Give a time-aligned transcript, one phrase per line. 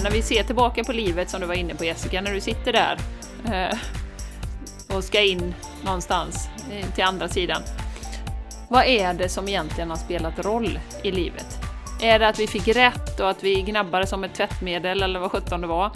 [0.00, 2.40] här, när vi ser tillbaka på livet som du var inne på Jessica, när du
[2.40, 2.98] sitter där
[3.52, 3.78] eh,
[4.96, 7.62] och ska in någonstans eh, till andra sidan.
[8.68, 11.46] Vad är det som egentligen har spelat roll i livet?
[12.02, 15.30] Är det att vi fick rätt och att vi gnabbade som ett tvättmedel eller vad
[15.30, 15.90] sjutton det var?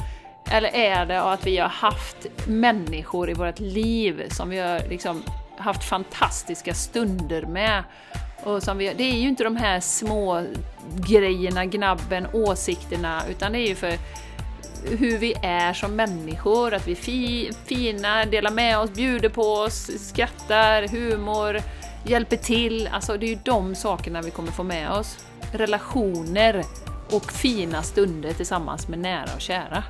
[0.50, 5.22] Eller är det att vi har haft människor i vårt liv som vi har liksom
[5.58, 7.84] haft fantastiska stunder med?
[8.44, 10.46] Och som vi, det är ju inte de här små
[10.96, 13.98] grejerna, gnabben, åsikterna, utan det är ju för
[14.84, 19.42] hur vi är som människor, att vi är fi, fina, delar med oss, bjuder på
[19.42, 21.60] oss, skrattar, humor,
[22.06, 22.88] hjälper till.
[22.92, 25.26] Alltså det är ju de sakerna vi kommer få med oss.
[25.52, 26.64] Relationer
[27.10, 29.84] och fina stunder tillsammans med nära och kära.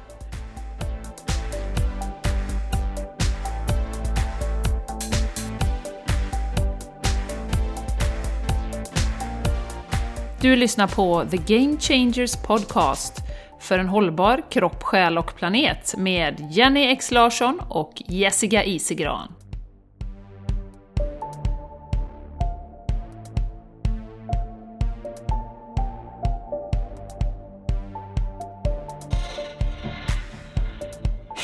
[10.45, 13.15] Du lyssnar på The Game Changers Podcast
[13.61, 19.33] för en hållbar kropp, själ och planet med Jenny X Larsson och Jessica Isigran.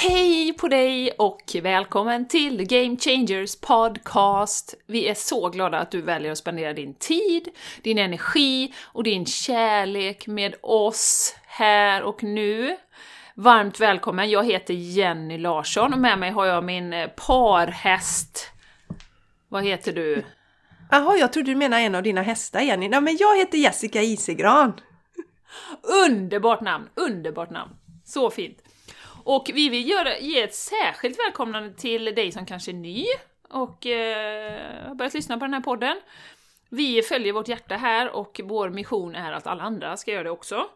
[0.02, 4.74] Hej på dig och välkommen till Game Changers Podcast!
[4.86, 7.48] Vi är så glada att du väljer att spendera din tid,
[7.82, 12.76] din energi och din kärlek med oss här och nu.
[13.34, 14.30] Varmt välkommen!
[14.30, 18.46] Jag heter Jenny Larsson och med mig har jag min eh, parhäst.
[19.48, 20.24] Vad heter du?
[20.90, 22.88] Jaha, jag trodde du menade en av dina hästar Jenny.
[22.88, 24.72] Nej, men jag heter Jessica Isegran.
[26.06, 26.88] Underbart namn!
[26.94, 27.72] Underbart namn!
[28.04, 28.59] Så fint!
[29.33, 33.06] Och vi vill göra, ge ett särskilt välkomnande till dig som kanske är ny
[33.48, 36.00] och eh, har börjat lyssna på den här podden.
[36.69, 40.31] Vi följer vårt hjärta här och vår mission är att alla andra ska göra det
[40.31, 40.67] också.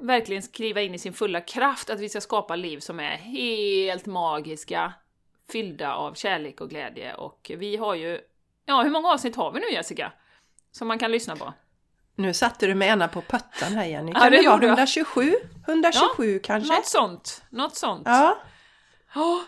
[0.00, 4.06] Verkligen skriva in i sin fulla kraft att vi ska skapa liv som är helt
[4.06, 4.92] magiska,
[5.52, 7.14] fyllda av kärlek och glädje.
[7.14, 8.20] Och vi har ju,
[8.66, 10.12] ja hur många avsnitt har vi nu Jessica?
[10.70, 11.52] Som man kan lyssna på?
[12.18, 14.12] Nu satte du mig ena på puttan här Jenny.
[14.14, 14.72] Ja, Kan det det vara gjorde jag.
[14.72, 15.34] 127?
[15.68, 16.74] 127 kanske?
[16.74, 18.02] Något sånt, något sånt.
[18.06, 18.38] Ja.
[19.14, 19.44] Ja.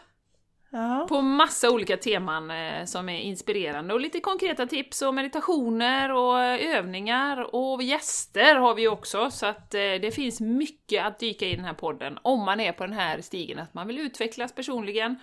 [0.70, 1.06] ja.
[1.08, 6.40] på massa olika teman eh, som är inspirerande och lite konkreta tips och meditationer och
[6.60, 11.56] övningar och gäster har vi också så att eh, det finns mycket att dyka i
[11.56, 15.16] den här podden om man är på den här stigen att man vill utvecklas personligen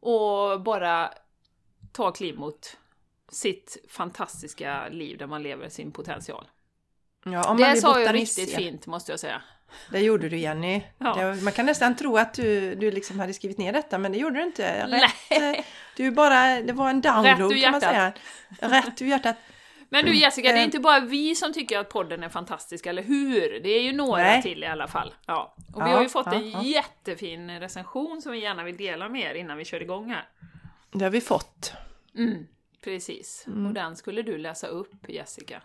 [0.00, 1.10] och bara
[1.92, 2.76] ta kliv mot
[3.28, 6.48] sitt fantastiska liv där man lever sin potential.
[7.24, 9.42] Ja Det sa botanist, riktigt fint måste jag säga.
[9.90, 10.82] Det gjorde du Jenny.
[10.98, 11.14] Ja.
[11.14, 14.18] Det, man kan nästan tro att du, du liksom hade skrivit ner detta men det
[14.18, 14.86] gjorde du inte.
[14.86, 15.02] Rätt,
[15.58, 15.64] eh,
[15.96, 18.12] du bara, det var en download kan man säga.
[18.60, 19.36] Rätt ur hjärtat.
[19.90, 20.64] Men du Jessica, det är Eh.
[20.64, 23.60] inte bara vi som tycker att podden är fantastisk, eller hur?
[23.60, 24.42] Det är ju några Nej.
[24.42, 25.14] till i alla fall.
[25.26, 25.54] Ja.
[25.74, 29.08] Och vi Ja, har ju fått ja, en jättefin recension som vi gärna vill dela
[29.08, 30.28] med er innan vi kör igång här.
[30.92, 31.72] Det har vi fått.
[32.16, 32.46] Mm,
[32.84, 33.44] precis.
[33.46, 33.66] Mm.
[33.66, 35.62] Och den skulle du läsa upp, Jessica.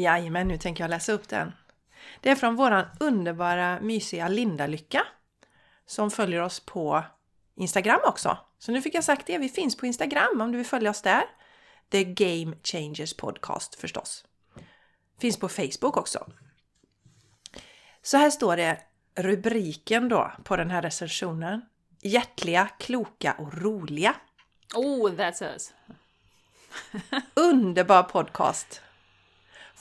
[0.00, 1.52] Jajamän, nu tänker jag läsa upp den.
[2.20, 5.06] Det är från våran underbara mysiga Linda Lycka
[5.86, 7.04] som följer oss på
[7.54, 8.38] Instagram också.
[8.58, 11.02] Så nu fick jag sagt det, vi finns på Instagram om du vill följa oss
[11.02, 11.24] där.
[11.90, 14.24] The Game Changers Podcast förstås.
[15.18, 16.26] Finns på Facebook också.
[18.02, 18.78] Så här står det
[19.14, 21.62] rubriken då på den här recensionen.
[22.00, 24.14] Hjärtliga, kloka och roliga.
[24.74, 25.72] Oh, that's us!
[27.34, 28.82] Underbar podcast!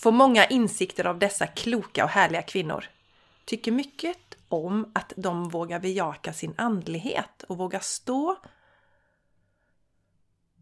[0.01, 2.85] Får många insikter av dessa kloka och härliga kvinnor.
[3.45, 4.17] Tycker mycket
[4.49, 8.37] om att de vågar bejaka sin andlighet och vågar stå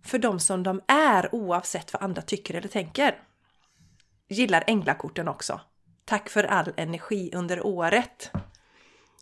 [0.06, 3.22] för de som de är oavsett vad andra tycker eller tänker.
[4.28, 5.62] Gillar änglakorten också.
[6.06, 8.32] Tack för all energi under året.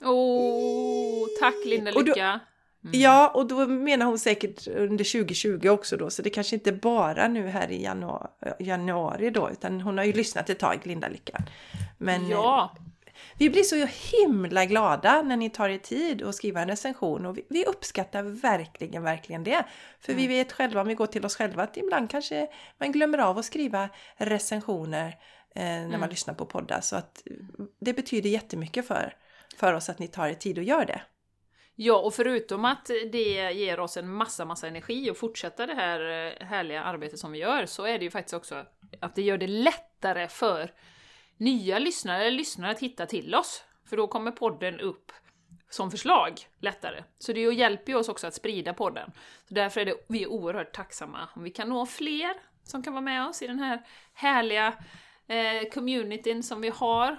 [0.01, 2.05] Oh, tack Linda Och
[2.91, 2.97] Lycka!
[2.97, 7.27] Ja, och då menar hon säkert under 2020 också då, så det kanske inte bara
[7.27, 8.27] nu här i januari,
[8.59, 11.43] januari då, utan hon har ju lyssnat ett tag, Linda Lycka.
[11.97, 12.81] Men Ja, eh,
[13.37, 17.37] vi blir så himla glada när ni tar er tid att skriva en recension och
[17.37, 19.65] vi, vi uppskattar verkligen, verkligen det.
[19.99, 22.47] För vi vet själva, om vi går till oss själva, att ibland kanske
[22.77, 25.07] man glömmer av att skriva recensioner
[25.55, 26.81] eh, när man lyssnar på poddar.
[26.81, 29.15] Så att eh, det betyder jättemycket för,
[29.57, 31.01] för oss att ni tar er tid och gör det.
[31.79, 35.99] Ja, och förutom att det ger oss en massa, massa energi att fortsätta det här
[35.99, 38.65] eh, härliga arbetet som vi gör, så är det ju faktiskt också
[38.99, 40.73] att det gör det lättare för
[41.37, 43.63] nya lyssnare, lyssnare att hitta till oss.
[43.89, 45.11] För då kommer podden upp
[45.69, 47.03] som förslag lättare.
[47.19, 49.11] Så det hjälper ju oss också att sprida podden.
[49.47, 52.33] Så därför är det, vi är oerhört tacksamma om vi kan nå fler
[52.63, 53.81] som kan vara med oss i den här
[54.13, 54.73] härliga
[55.27, 57.17] eh, communityn som vi har.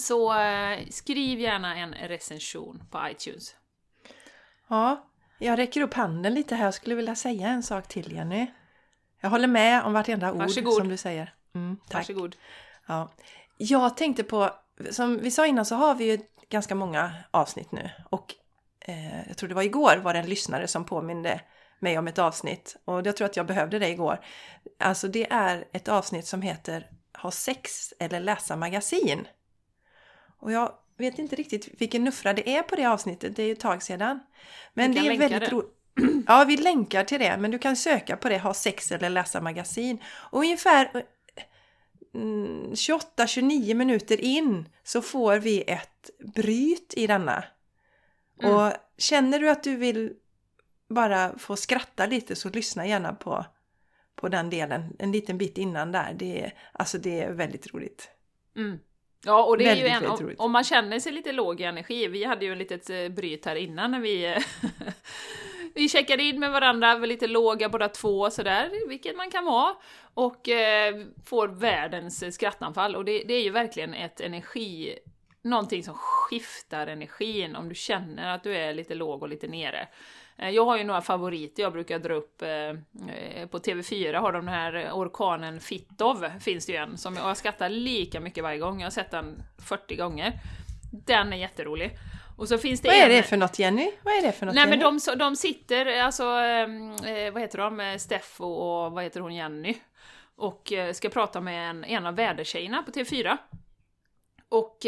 [0.00, 3.54] Så eh, skriv gärna en recension på iTunes.
[4.68, 6.64] Ja, jag räcker upp handen lite här.
[6.64, 8.46] Jag skulle vilja säga en sak till Jenny.
[9.20, 10.74] Jag håller med om vartenda ord Varsågod.
[10.74, 11.34] som du säger.
[11.54, 12.08] Mm, tack.
[12.08, 12.36] Varsågod.
[12.86, 13.12] Ja.
[13.56, 14.50] Jag tänkte på,
[14.90, 16.18] som vi sa innan så har vi ju
[16.48, 17.90] ganska många avsnitt nu.
[18.10, 18.34] Och
[18.80, 21.40] eh, jag tror det var igår var det en lyssnare som påminde
[21.78, 22.76] mig om ett avsnitt.
[22.84, 24.24] Och jag tror att jag behövde det igår.
[24.78, 26.90] Alltså det är ett avsnitt som heter
[27.22, 29.26] Ha sex eller läsa magasin.
[30.40, 33.52] Och jag vet inte riktigt vilken nuffra det är på det avsnittet, det är ju
[33.52, 34.20] ett tag sedan.
[34.74, 35.76] Men det är väldigt roligt.
[36.26, 39.40] Ja, vi länkar till det, men du kan söka på det, ha sex eller läsa
[39.40, 40.02] magasin.
[40.06, 41.04] Och ungefär
[42.14, 47.44] mm, 28-29 minuter in så får vi ett bryt i denna.
[48.42, 48.54] Mm.
[48.54, 50.12] Och känner du att du vill
[50.88, 53.46] bara få skratta lite så lyssna gärna på,
[54.16, 56.14] på den delen en liten bit innan där.
[56.18, 58.10] Det är, alltså det är väldigt roligt.
[58.56, 58.78] Mm.
[59.24, 62.08] Ja, och det är ju en, om, om man känner sig lite låg i energi,
[62.08, 64.36] vi hade ju en litet eh, bryt här innan när vi eh,
[65.74, 69.74] Vi checkade in med varandra, var lite låga båda två sådär, vilket man kan vara.
[70.14, 72.96] Och eh, får världens skrattanfall.
[72.96, 74.98] Och det, det är ju verkligen ett energi...
[75.42, 79.88] Någonting som skiftar energin om du känner att du är lite låg och lite nere.
[80.40, 82.42] Eh, Jag har ju några favoriter jag brukar dra upp.
[82.42, 82.48] eh,
[83.14, 87.36] eh, På TV4 har de den här orkanen Fittov, finns det ju en, som jag
[87.36, 88.80] skrattar lika mycket varje gång.
[88.80, 90.32] Jag har sett den 40 gånger.
[90.92, 91.90] Den är jätterolig.
[92.36, 93.10] Och så finns det Vad är en...
[93.10, 93.90] det för något Jenny?
[94.02, 94.98] Vad är det för något Nej men Jenny?
[95.06, 96.24] de, de sitter, alltså,
[97.32, 99.76] vad heter de, Steffo och vad heter hon, Jenny?
[100.36, 103.36] Och ska prata med en, en av vädertjejerna på TV4.
[104.48, 104.78] Och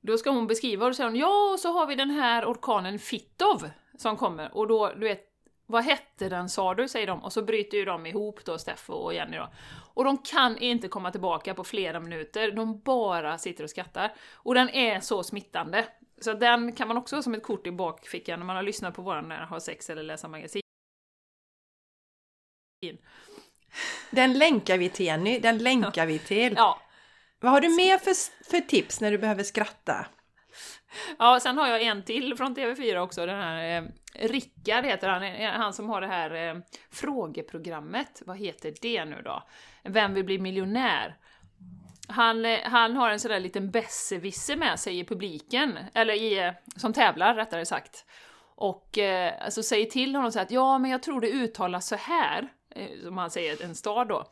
[0.00, 2.44] då ska hon beskriva och då säger hon ja, och så har vi den här
[2.44, 4.56] orkanen Fittov som kommer.
[4.56, 5.24] Och då, du vet,
[5.66, 7.22] vad hette den sa du, säger de.
[7.24, 9.48] Och så bryter ju de ihop då, Steffo och Jenny då.
[9.94, 14.12] Och de kan inte komma tillbaka på flera minuter, de bara sitter och skrattar.
[14.32, 15.86] Och den är så smittande.
[16.20, 18.94] Så den kan man också ha som ett kort i bakfickan när man har lyssnat
[18.94, 20.62] på våran när har sex eller läsa magasin.
[24.10, 26.54] Den länkar vi till Jenny, den länkar vi till.
[26.56, 26.80] Ja,
[27.40, 28.14] Vad har du mer för,
[28.50, 30.06] för tips när du behöver skratta?
[31.18, 35.22] Ja, sen har jag en till från TV4 också, den här eh, Rickard heter han,
[35.22, 38.22] eh, han som har det här eh, frågeprogrammet.
[38.26, 39.42] Vad heter det nu då?
[39.82, 41.16] Vem vill bli miljonär?
[42.08, 46.38] Han, eh, han har en sån där liten besserwisser med sig i publiken, eller i,
[46.38, 48.04] eh, som tävlar rättare sagt.
[48.54, 51.88] Och eh, alltså säger till honom så här att ja, men jag tror det uttalas
[51.88, 54.24] så här, eh, som han säger, en stad då.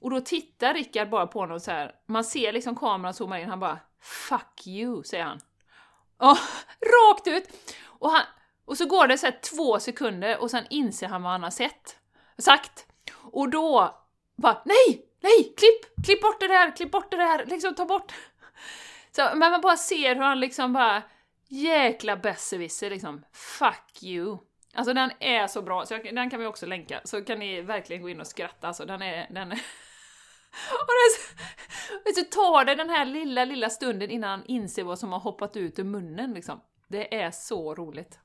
[0.00, 1.94] Och då tittar Rickard bara på honom så här.
[2.06, 5.40] man ser liksom kameran zoomar in, han bara 'Fuck you' säger han.
[6.18, 6.38] Ja,
[6.80, 7.48] rakt ut!
[7.84, 8.22] Och, han,
[8.64, 11.50] och så går det så här två sekunder och sen inser han vad han har
[11.50, 11.96] sett,
[12.38, 12.86] sagt.
[13.22, 13.94] Och då
[14.36, 18.12] bara nej, nej, klipp, klipp bort det där, klipp bort det där, liksom ta bort.
[19.16, 21.02] Så, men man bara ser hur han liksom bara
[21.48, 24.38] jäkla besserwisser liksom, fuck you.
[24.74, 27.60] Alltså den är så bra, så jag, den kan vi också länka, så kan ni
[27.60, 29.60] verkligen gå in och skratta, alltså den är, den är
[30.80, 35.12] och så, så tar det den här lilla, lilla stunden innan han inser vad som
[35.12, 36.60] har hoppat ut ur munnen liksom.
[36.88, 38.18] Det är så roligt.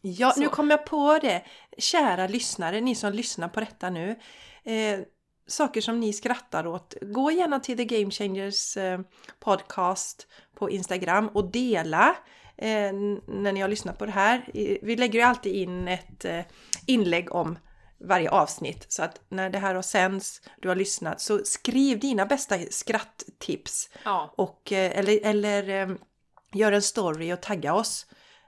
[0.00, 0.40] Ja, Så.
[0.40, 1.44] nu kom jag på det.
[1.78, 4.18] Kära lyssnare, ni som lyssnar på detta nu.
[4.64, 5.00] Eh,
[5.46, 6.94] saker som ni skrattar åt.
[7.02, 9.00] Gå gärna till The Game Changers eh,
[9.40, 12.16] podcast på Instagram och dela
[12.56, 12.92] eh,
[13.26, 14.50] när ni har lyssnat på det här.
[14.82, 16.40] Vi lägger ju alltid in ett eh,
[16.86, 17.58] inlägg om
[18.00, 22.26] varje avsnitt så att när det här har sänds, du har lyssnat, så skriv dina
[22.26, 25.96] bästa skratttips Ja, och, eh, eller, eller eh,
[26.52, 28.06] gör en story och tagga oss.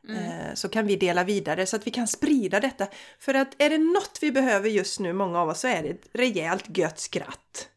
[0.09, 2.87] Eh, Så kan vi dela vidare så att vi kan sprida detta.
[3.19, 5.89] För att är det något vi behöver just nu, många av oss, så är det
[5.89, 7.69] ett rejält gött skratt.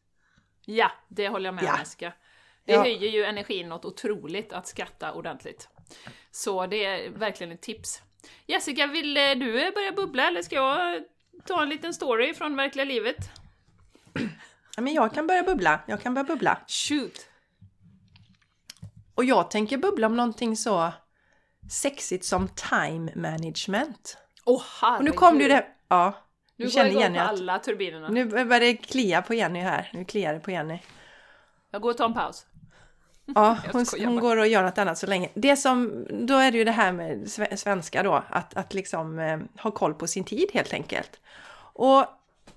[0.66, 1.74] ja det håller jag med Ja.
[1.74, 2.14] om Jessica.
[2.66, 2.82] Det Ja.
[2.82, 5.68] höjer ju energin något otroligt att skratta ordentligt.
[6.32, 8.02] Så det är verkligen ett tips.
[8.48, 11.04] Jessica, vill du börja bubbla eller ska jag
[11.46, 13.30] ta en liten story från verkliga livet?
[14.76, 16.60] Ja, men jag kan börja bubbla, jag kan börja bubbla.
[16.68, 17.28] Shoot!
[19.16, 20.94] Och jag tänker bubbla om någonting så
[21.72, 24.18] sexigt som time management.
[24.46, 25.00] Åh herregud!
[25.00, 25.66] Och nu kom ju det...
[25.88, 26.14] Ja,
[26.56, 28.10] Nu går jag känner igång på alla turbinerna.
[28.10, 29.90] Nu börjar det klia på Jenny här.
[29.94, 30.80] Nu kliar det på Jenny.
[31.72, 32.46] Jag går och tar en paus.
[33.26, 35.30] Ja, hon, hon går och gör något annat så länge.
[35.34, 39.20] Det som, då är det ju det här med sve- svenska då, att, att liksom
[39.20, 41.20] eh, ha koll på sin tid helt enkelt.
[41.74, 42.06] Och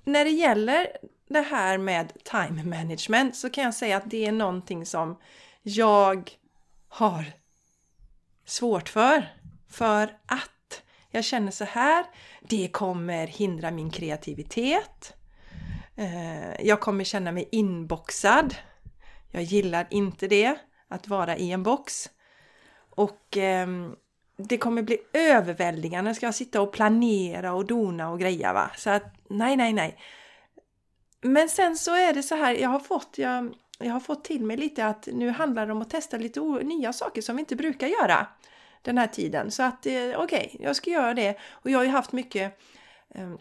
[0.05, 0.87] när det gäller
[1.29, 5.17] det här med time management så kan jag säga att det är någonting som
[5.63, 6.31] jag
[6.89, 7.25] har
[8.45, 9.35] svårt för.
[9.71, 12.05] För att jag känner så här,
[12.41, 15.13] det kommer hindra min kreativitet.
[15.97, 18.55] Eh, Jag kommer känna mig inboxad.
[19.37, 20.59] Jag gillar inte det.
[20.89, 22.11] att vara i en box.
[22.91, 23.67] Och eh,
[24.37, 26.15] det kommer bli överväldigande.
[26.15, 28.71] Ska jag sitta och planera och dona och greja va?
[28.77, 29.99] Så att nej, nej, nej.
[31.21, 34.45] Men sen så är det så här, jag har fått, jag, jag har fått till
[34.45, 37.57] mig lite att nu handlar det om att testa lite nya saker som vi inte
[37.57, 38.27] brukar göra
[38.83, 39.51] den här tiden.
[39.51, 41.39] Så att eh, okej, okay, jag ska göra det.
[41.51, 42.59] Och jag har ju haft mycket
[43.15, 43.33] eh,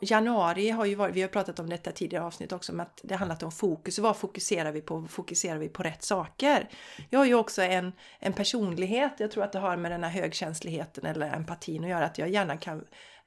[0.00, 3.14] januari har ju varit, vi har pratat om detta tidigare avsnitt också, men att det
[3.14, 3.98] handlat om fokus.
[3.98, 5.06] Vad fokuserar vi på?
[5.10, 6.68] Fokuserar vi på rätt saker?
[7.10, 10.10] Jag har ju också en, en personlighet, jag tror att det har med den här
[10.10, 12.84] högkänsligheten eller empatin att göra, att jag gärna kan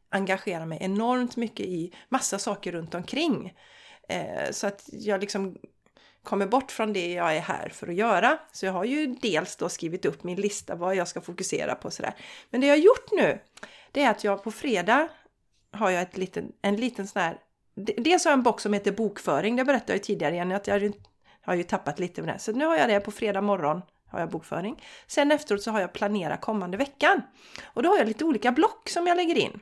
[0.10, 3.54] engagera mig enormt mycket i massa saker runt omkring.
[4.10, 5.58] Eh, så att jag liksom
[6.24, 8.38] kommer bort från det jag är här för att göra.
[8.52, 11.92] Så jag har ju dels då skrivit upp min lista vad jag ska fokusera på
[11.92, 12.14] sådär.
[12.50, 13.40] Men det jag har gjort nu,
[13.92, 15.08] det är att jag på fredag
[15.72, 17.38] har jag ett liten, en liten sån här...
[17.98, 20.68] Dels har jag en box som heter bokföring, det berättade jag ju tidigare igen, att
[20.68, 20.94] jag
[21.42, 22.40] har ju tappat lite med det.
[22.40, 24.84] Så nu har jag det på fredag morgon, har jag bokföring.
[25.08, 27.22] Sen efteråt så har jag planera kommande veckan.
[27.64, 29.60] Och då har jag lite olika block som jag lägger in.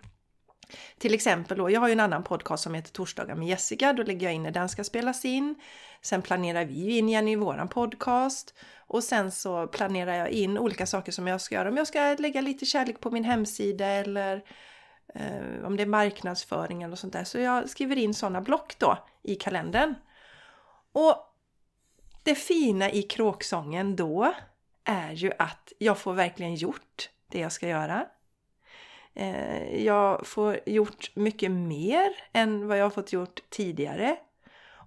[0.97, 4.03] Till exempel då, jag har ju en annan podcast som heter Torsdagar med Jessica, då
[4.03, 5.55] lägger jag in när den ska spelas in.
[6.01, 8.53] Sen planerar vi ju in igen i våran podcast
[8.87, 11.69] och sen så planerar jag in olika saker som jag ska göra.
[11.69, 14.43] Om jag ska lägga lite kärlek på min hemsida eller
[15.13, 17.23] eh, om det är marknadsföring eller sånt där.
[17.23, 19.95] Så jag skriver in sådana block då i kalendern.
[20.91, 21.15] Och
[22.23, 24.33] det fina i kråksången då
[24.83, 28.07] är ju att jag får verkligen gjort det jag ska göra.
[29.13, 34.17] Eh, jag får gjort mycket mer än vad jag har fått gjort tidigare.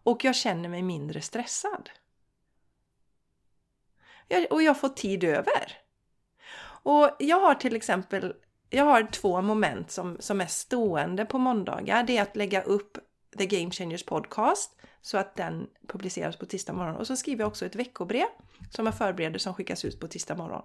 [0.03, 1.91] Och jag känner mig mindre stressad.
[4.51, 5.79] Och jag får tid över.
[6.83, 8.35] Och jag har till exempel
[8.71, 12.03] jag har två moment som, som är stående på måndagar.
[12.03, 12.99] Det är att lägga upp
[13.39, 16.97] The Game Changers Podcast så att den publiceras på tisdag morgon.
[16.97, 18.27] Och så skriver jag också ett veckobrev
[18.71, 20.63] som jag förbereder som skickas ut på tisdag morgon.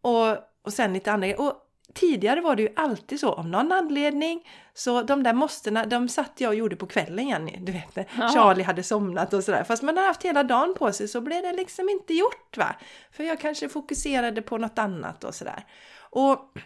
[0.00, 1.52] Och, och sen lite andra Och
[1.94, 4.48] tidigare var det ju alltid så av någon anledning.
[4.74, 7.56] Så de där måstena, de satt jag och gjorde på kvällen Jenny.
[7.60, 8.28] Du vet, Aha.
[8.28, 9.64] Charlie hade somnat och sådär.
[9.64, 12.76] Fast man har haft hela dagen på sig så blev det liksom inte gjort va.
[13.12, 15.64] För jag kanske fokuserade på något annat och sådär.
[16.10, 16.58] Och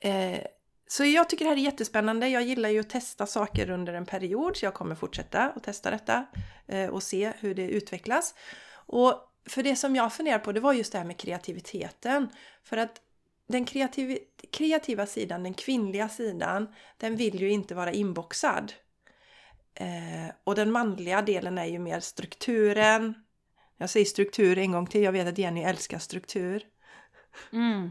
[0.00, 0.40] Eh,
[0.86, 2.28] så jag tycker det här är jättespännande.
[2.28, 5.90] Jag gillar ju att testa saker under en period, så jag kommer fortsätta att testa
[5.90, 6.26] detta
[6.66, 8.34] eh, och se hur det utvecklas.
[8.74, 12.28] Och för det som jag funderar på, det var just det här med kreativiteten.
[12.62, 13.00] För att
[13.48, 14.18] den kreativ
[14.52, 18.72] kreativa sidan, den kvinnliga sidan, den vill ju inte vara inboxad.
[19.74, 23.14] Eh, och den manliga delen är ju mer strukturen.
[23.76, 26.62] Jag säger struktur en gång till, jag vet att Jenny älskar struktur.
[27.52, 27.90] Mm.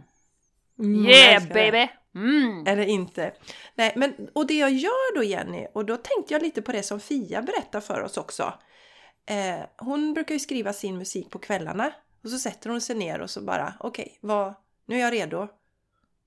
[0.80, 1.88] Mm, yeah baby!
[2.16, 2.68] Mm.
[2.68, 3.34] Eller inte.
[3.76, 6.84] Nej, men, och det jag gör då Jenny, och då tänkte jag lite på det
[6.84, 8.54] som Fia berättar för oss också.
[9.26, 11.92] Eh, hon brukar ju skriva sin musik på kvällarna
[12.24, 14.54] och så sätter hon sig ner och så bara okej, okay,
[14.86, 15.48] nu är jag redo.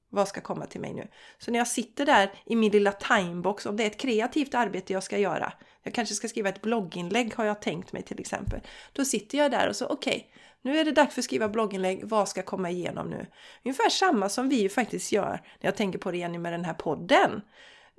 [0.08, 1.08] Vad ska komma till mig nu?
[1.38, 4.92] Så när jag sitter där i min lilla timebox, om det är ett kreativt arbete
[4.92, 8.60] jag ska göra, jag kanske ska skriva ett blogginlägg har jag tänkt mig till exempel.
[8.92, 11.48] Då sitter jag där och så okej, okay, nu är det dags för att skriva
[11.48, 12.04] blogginlägg.
[12.04, 13.26] Vad ska komma igenom nu?
[13.64, 16.64] Ungefär samma som vi ju faktiskt gör när jag tänker på det igen med den
[16.64, 17.40] här podden.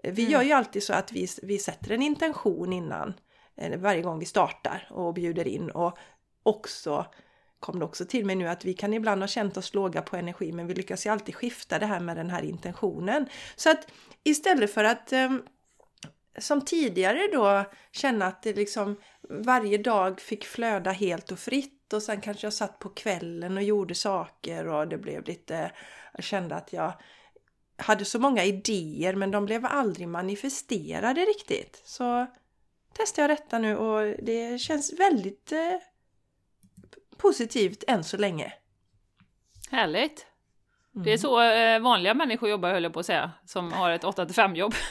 [0.03, 0.31] Vi mm.
[0.31, 3.13] gör ju alltid så att vi, vi sätter en intention innan
[3.57, 5.97] eh, varje gång vi startar och bjuder in och
[6.43, 7.05] också
[7.59, 10.15] kom det också till mig nu att vi kan ibland ha känt oss låga på
[10.15, 13.29] energi men vi lyckas ju alltid skifta det här med den här intentionen.
[13.55, 13.87] Så att
[14.23, 15.43] istället för att um,
[16.37, 18.97] som tidigare då känna att det liksom
[19.29, 23.63] varje dag fick flöda helt och fritt och sen kanske jag satt på kvällen och
[23.63, 25.71] gjorde saker och det blev lite,
[26.13, 26.93] jag kände att jag
[27.77, 31.81] hade så många idéer men de blev aldrig manifesterade riktigt.
[31.85, 32.27] Så
[32.93, 35.77] testar jag detta nu och det känns väldigt eh,
[37.17, 38.53] positivt än så länge.
[39.71, 40.25] Härligt!
[40.97, 41.05] Mm.
[41.05, 44.03] Det är så eh, vanliga människor jobbar höll jag på att säga, som har ett
[44.03, 44.73] 8-5 jobb.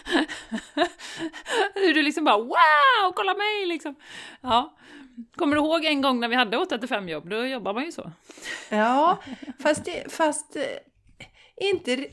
[1.74, 3.94] Du liksom bara wow, kolla mig liksom.
[4.40, 4.76] Ja.
[5.36, 7.28] Kommer du ihåg en gång när vi hade 8-5 jobb?
[7.28, 8.12] Då jobbar man ju så.
[8.68, 9.18] Ja,
[9.62, 10.62] fast, det, fast eh,
[11.56, 12.06] inte...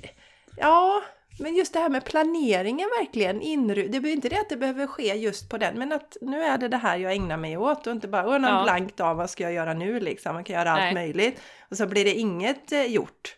[0.58, 1.04] Ja,
[1.40, 4.88] men just det här med planeringen verkligen, inru det behöver inte det att det behöver
[4.88, 7.88] ske just på den, men att nu är det det här jag ägnar mig åt
[7.88, 8.64] och inte bara åh, ja.
[8.64, 10.94] blankt av vad ska jag göra nu liksom, man kan göra allt Nej.
[10.94, 13.38] möjligt och så blir det inget eh, gjort.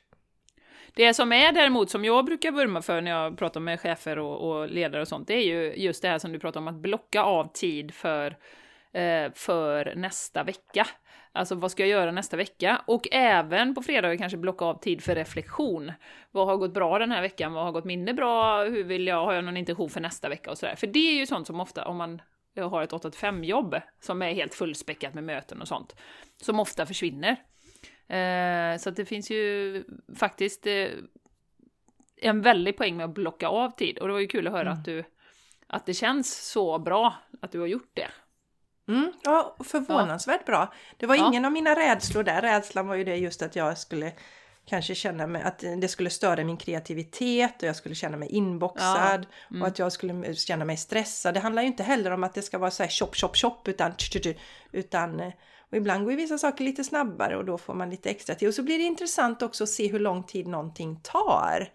[0.96, 4.50] Det som är däremot, som jag brukar vurma för när jag pratar med chefer och,
[4.50, 6.76] och ledare och sånt, det är ju just det här som du pratar om, att
[6.76, 8.38] blocka av tid för,
[8.94, 10.88] eh, för nästa vecka.
[11.32, 12.82] Alltså vad ska jag göra nästa vecka?
[12.88, 15.92] Och även på fredagar kanske blocka av tid för reflektion.
[16.32, 17.54] Vad har gått bra den här veckan?
[17.54, 18.64] Vad har gått mindre bra?
[18.64, 19.26] Hur vill jag?
[19.26, 20.76] Har jag någon intention för nästa vecka och sådär?
[20.76, 22.22] För det är ju sånt som ofta, om man
[22.58, 25.96] har ett 8-5 jobb som är helt fullspäckat med möten och sånt,
[26.42, 27.36] som ofta försvinner.
[28.08, 29.84] Eh, så att det finns ju
[30.20, 30.88] faktiskt eh,
[32.22, 34.62] en väldig poäng med att blocka av tid och det var ju kul att höra
[34.70, 34.74] Mm.
[34.74, 35.04] att du
[35.68, 38.08] att det känns så bra att du har gjort det.
[38.88, 40.74] Mm, ja, förvånansvärt bra.
[40.98, 41.28] Det var Ja.
[41.28, 42.42] ingen av mina rädslor där.
[42.42, 44.14] Rädslan var ju det just att jag skulle
[44.66, 49.26] kanske känna mig, att det skulle störa min kreativitet och jag skulle känna mig inboxad
[49.50, 49.62] Mm.
[49.62, 51.34] och att jag skulle känna mig stressad.
[51.34, 53.68] Det handlar ju inte heller om att det ska vara så här chop, chop, chop
[53.68, 53.94] utan,
[54.72, 55.34] utan eh,
[55.76, 58.48] och ibland går ju vissa saker lite snabbare och då får man lite extra tid.
[58.48, 61.70] Och så blir det intressant också att se hur lång tid någonting tar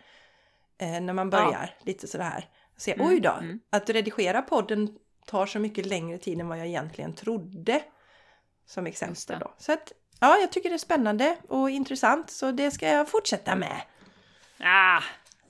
[0.78, 2.48] eh, när man börjar lite sådär.
[2.76, 3.60] Se, Mm, oj då, mm.
[3.70, 7.82] att redigera podden tar så mycket längre tid än vad jag egentligen trodde.
[8.66, 9.54] Som exempel då.
[9.58, 13.56] Så att, ja, jag tycker det är spännande och intressant så det ska jag fortsätta
[13.56, 13.80] med.
[14.60, 15.02] Ah,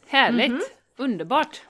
[0.07, 0.51] härligt!
[0.51, 0.63] Mhm.
[0.97, 1.63] Underbart!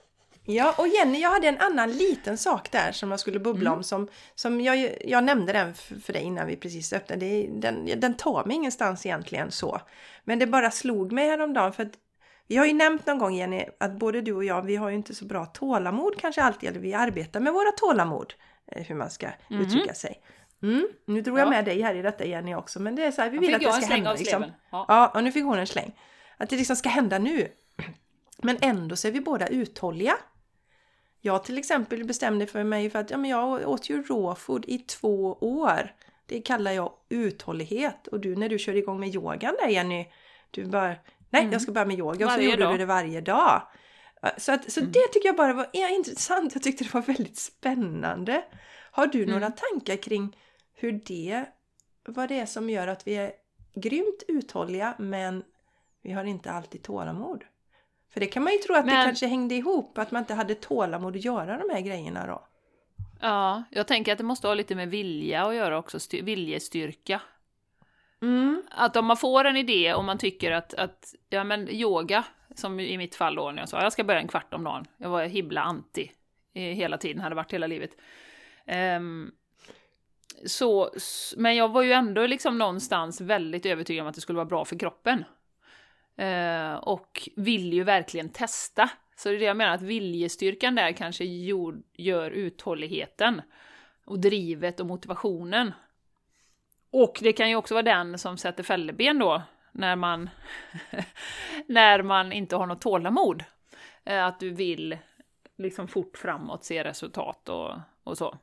[0.44, 3.82] Ja, och Jenny, jag hade en annan liten sak där som jag skulle bubbla om
[3.82, 7.26] som, som jag, jag nämnde den för, dig innan vi precis öppnade.
[7.26, 9.80] Det, den, den tar mig ingenstans egentligen så.
[10.24, 11.92] Men det bara slog mig häromdagen för att
[12.46, 14.96] vi har ju nämnt någon gång Jenny att både du och jag, vi har ju
[14.96, 18.34] inte så bra tålamod kanske alltid, eller vi arbetar med våra tålamod,
[18.72, 19.60] eh, hur man ska Mhm.
[19.60, 20.20] uttrycka sig.
[20.62, 20.88] Mm.
[21.06, 21.50] Nu drog jag Ja.
[21.50, 23.60] med dig här i detta Jenny också, men det är så här, vi vill att
[23.60, 24.44] det jag ska hända liksom.
[24.70, 24.84] Ja.
[24.88, 25.92] Ja, och nu fick hon en släng.
[26.36, 27.48] Att det liksom ska hända nu.
[28.42, 30.14] Men ändå så är vi båda uthålliga.
[31.20, 34.78] Jag till exempel bestämde för mig för att ja, men jag åt ju rawfood i
[34.78, 35.94] två år.
[36.26, 38.06] Det kallar jag uthållighet.
[38.06, 40.06] Och du när du kör igång med yogan där Jenny,
[40.50, 40.94] du bara
[41.30, 42.50] nej jag ska börja med yoga och så Mm.
[42.50, 42.74] Gjorde dag.
[42.74, 43.62] du det varje dag.
[44.38, 46.54] Så, att, så det tycker jag bara var ja, intressant.
[46.54, 48.44] Jag tyckte det var väldigt spännande.
[48.90, 49.58] Har du några Mm.
[49.70, 50.36] tankar kring
[50.74, 51.44] hur det,
[52.04, 53.32] vad det är som gör att vi är
[53.74, 55.44] grymt uthålliga men
[56.02, 57.44] vi har inte alltid tålamod?
[58.10, 60.34] För det kan man ju tro att det Men- kanske hängde ihop, att man inte
[60.34, 62.46] hade tålamod att göra de här grejerna då.
[63.20, 67.20] Ja, jag tänker att det måste ha lite med vilja att göra också, styr- viljestyrka.
[68.22, 68.62] Mm.
[68.70, 72.80] Att om man får en idé och man tycker att, att ja men yoga, som
[72.80, 74.84] i mitt fall då när jag sa jag ska börja en kvart om dagen.
[74.96, 76.10] Jag var himla anti
[76.54, 77.90] eh, hela tiden, hade varit hela livet.
[78.66, 79.30] Ehm,
[80.46, 80.90] så,
[81.36, 84.64] men jag var ju ändå liksom någonstans väldigt övertygad om att det skulle vara bra
[84.64, 85.24] för kroppen.
[86.20, 88.90] Eh, och vill ju verkligen testa.
[89.16, 91.24] Så det är det jag menar, att viljestyrkan där kanske
[91.94, 93.42] gör uthålligheten.
[94.04, 95.72] Och drivet och motivationen.
[96.90, 100.30] Och det kan ju också vara den som sätter fälleben då, när man,
[101.66, 103.44] när man inte har något tålamod.
[104.04, 104.98] Eh, Att du vill
[105.58, 108.38] liksom fort framåt se resultat och, och så.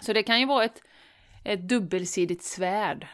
[0.00, 0.82] Så det kan ju vara ett,
[1.44, 3.06] ett dubbelsidigt svärd.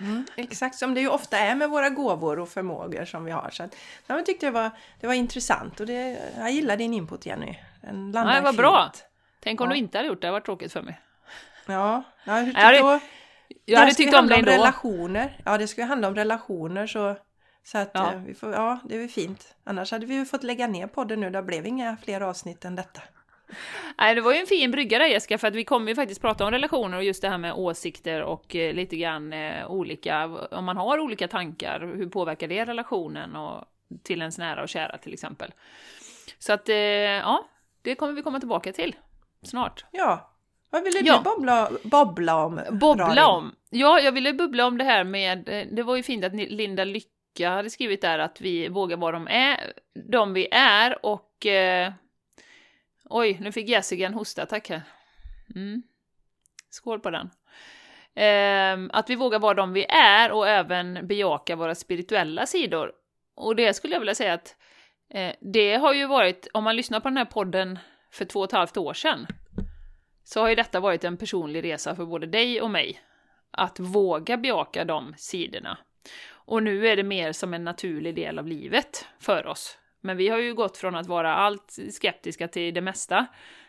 [0.00, 3.50] Mm, exakt som det ju ofta är med våra gåvor och förmågor som vi har.
[3.50, 6.94] Så att, ja, jag tyckte det var, det var intressant och det, jag gillar din
[6.94, 7.58] input Jenny.
[7.82, 8.58] Den landar Ja, det var fint.
[8.58, 8.92] bra.
[9.40, 9.72] Tänk om Ja.
[9.72, 11.00] du inte hade gjort det, det var tråkigt för mig.
[11.66, 13.00] Ja, ja hur, Jag hade- då, Jag
[13.66, 14.50] det hade tyckt om dig ändå.
[14.50, 15.40] relationer.
[15.44, 17.16] Ja, det ju handla om relationer så,
[17.64, 18.12] så att Ja.
[18.12, 18.18] ja.
[18.26, 19.54] vi får, ja, det är väl fint.
[19.64, 21.30] Annars hade vi ju fått lägga ner podden nu.
[21.30, 23.00] Det blev inga fler avsnitt än detta.
[23.98, 26.20] Nej, det var ju en fin brygga där Jessica, för att vi kommer ju faktiskt
[26.20, 30.24] prata om relationer och just det här med åsikter och eh, lite grann eh, olika,
[30.50, 33.64] om man har olika tankar, hur påverkar det relationen och
[34.02, 35.52] till ens nära och kära till exempel.
[36.38, 37.46] Så att, eh, ja,
[37.82, 38.96] det kommer vi komma tillbaka till
[39.42, 39.84] snart.
[39.90, 40.30] Ja,
[40.70, 41.16] vad ville Ja.
[41.16, 42.60] du bobbla, bobbla om?
[42.70, 43.18] Bobbla Rarin?
[43.18, 43.54] om!
[43.70, 47.50] Ja, jag ville bubbla om det här med, det var ju fint att Linda Lycka
[47.50, 49.72] hade skrivit där att vi vågar vara de är,
[50.08, 51.46] de vi är och...
[51.46, 51.92] Eh,
[53.10, 54.82] oj, nu fick Jessica en hostattack här.
[55.54, 55.82] Mm.
[56.70, 57.30] Skål på den.
[58.14, 62.92] Eh, att vi vågar vara de vi är och även bejaka våra spirituella sidor.
[63.34, 64.56] Och det skulle jag vilja säga att
[65.10, 67.78] eh, det har ju varit, om man lyssnar på den här podden
[68.10, 69.26] för två och ett halvt år sedan,
[70.24, 73.00] så har ju detta varit en personlig resa för både dig och mig.
[73.50, 75.78] Att våga bejaka de sidorna.
[76.28, 79.78] Och nu är det mer som en naturlig del av livet för oss.
[80.00, 83.26] Men vi har ju gått från att vara allt skeptiska till det mesta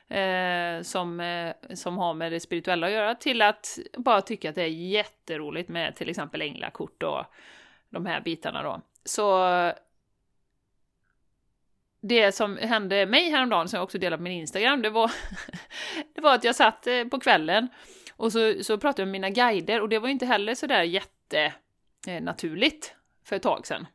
[0.07, 4.55] eh, som, eh, som har med det spirituella att göra till att bara tycka att
[4.55, 7.25] det är jätteroligt med till exempel änglakort och
[7.89, 8.81] de här bitarna då.
[9.05, 9.47] Så
[12.01, 15.11] det som hände mig häromdagen, som jag också delade på min Instagram, det var,
[16.15, 17.67] det var att jag satt eh, på kvällen
[18.15, 20.83] och så, så pratade jag med mina guider och det var ju inte heller sådär
[20.83, 22.93] jättenaturligt eh,
[23.27, 23.87] för ett tag sedan.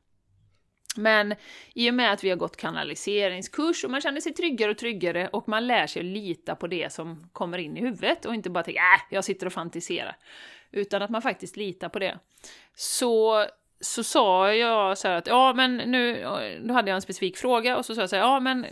[0.97, 1.35] Men
[1.75, 5.29] i och med att vi har gått kanaliseringskurs och man känner sig tryggare och tryggare
[5.29, 8.51] och man lär sig att lita på det som kommer in i huvudet och inte
[8.51, 10.17] bara tänka äh, jag sitter och fantiserar.
[10.71, 12.19] Utan att man faktiskt litar på det.
[12.75, 13.47] Så,
[13.81, 16.25] så sa jag så här att ja men nu,
[16.65, 18.67] då hade jag en specifik fråga och så sa jag så här, ja men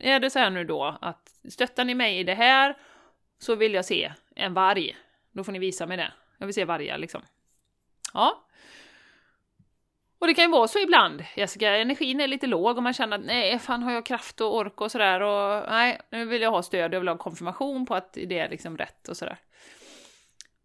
[0.00, 2.76] är det så här nu då att stöttar ni mig i det här
[3.38, 4.96] så vill jag se en varg.
[5.32, 6.12] Då får ni visa mig det.
[6.38, 7.22] Jag vill se vargar liksom.
[8.14, 8.44] Ja.
[10.22, 13.18] Och det kan ju vara så ibland, Jessica, energin är lite låg och man känner
[13.18, 16.50] att nej, fan har jag kraft och ork och sådär och nej, nu vill jag
[16.50, 19.38] ha stöd, jag vill ha konfirmation på att det är liksom rätt och sådär.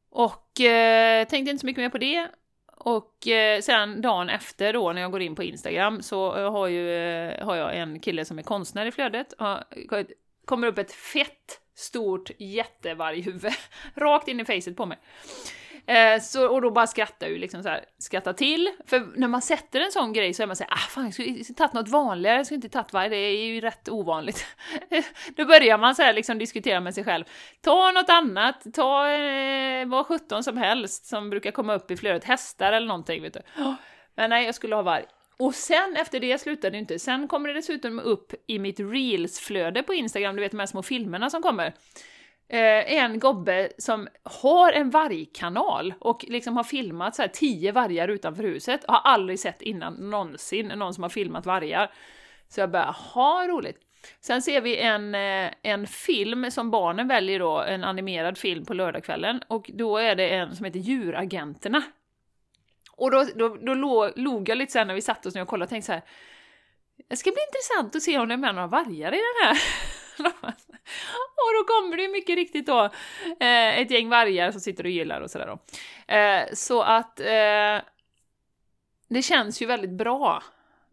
[0.09, 2.27] Och eh, tänkte inte så mycket mer på det.
[2.67, 6.67] Och eh, sen dagen efter då när jag går in på Instagram så eh, har,
[6.67, 9.33] ju, eh, har jag en kille som är konstnär i flödet.
[9.33, 9.57] och
[10.45, 13.53] kommer upp ett fett stort jättevarghuvud
[13.95, 14.97] rakt in i facet på mig.
[15.87, 18.69] Eh, så, och då bara skrattar ju liksom så här, skrattar till.
[18.85, 21.43] För när man sätter en sån grej så är man såhär, ah fan jag skulle
[21.43, 24.45] tagit något vanligare, jag skulle inte tagit varg, det är ju rätt ovanligt.
[25.35, 27.25] då börjar man så här liksom diskutera med sig själv.
[27.61, 32.23] Ta något annat, ta eh, vad sjutton som helst som brukar komma upp i flödet,
[32.23, 33.41] hästar eller någonting vet du.
[34.15, 35.05] Men nej, jag skulle ha varg.
[35.39, 36.99] Och sen efter det slutade det inte.
[36.99, 40.83] Sen kommer det dessutom upp i mitt reels-flöde på Instagram, du vet de här små
[40.83, 41.73] filmerna som kommer.
[42.49, 48.07] Eh, en gobbe som har en vargkanal och liksom har filmat så här tio vargar
[48.07, 48.81] utanför huset.
[48.87, 51.91] Har aldrig sett innan någonsin någon som har filmat vargar.
[52.49, 53.77] Så jag bara, ha roligt.
[54.21, 58.73] Sen ser vi en, eh, en film som barnen väljer då, en animerad film på
[58.73, 61.83] lördagskvällen och då är det en som heter Djuragenterna.
[62.91, 63.73] Och då, då, då
[64.15, 66.01] log jag lite sen när vi satt oss ner och kollade och tänkte så här.
[67.09, 69.57] Det ska bli intressant att se om det är med några vargar i den här.
[71.43, 72.85] och då kommer det ju mycket riktigt då
[73.39, 75.59] eh, ett gäng vargar som sitter och gillar och sådär då.
[76.13, 77.81] Eh, så att eh,
[79.09, 80.43] det känns ju väldigt bra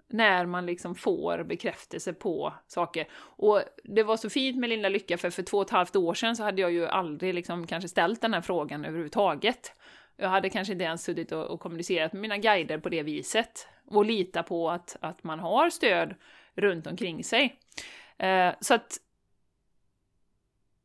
[0.09, 3.07] när man liksom får bekräftelse på saker.
[3.15, 6.15] Och det var så fint med Linda Lycka, för för två och ett halvt år
[6.15, 9.73] sedan så hade jag ju aldrig liksom kanske ställt den här frågan överhuvudtaget.
[10.17, 13.69] Jag hade kanske inte ens suttit och, och kommunicerat med mina guider på det viset
[13.87, 16.15] och lita på att, att man har stöd
[16.55, 17.59] runt omkring sig.
[18.19, 18.99] Eh, så att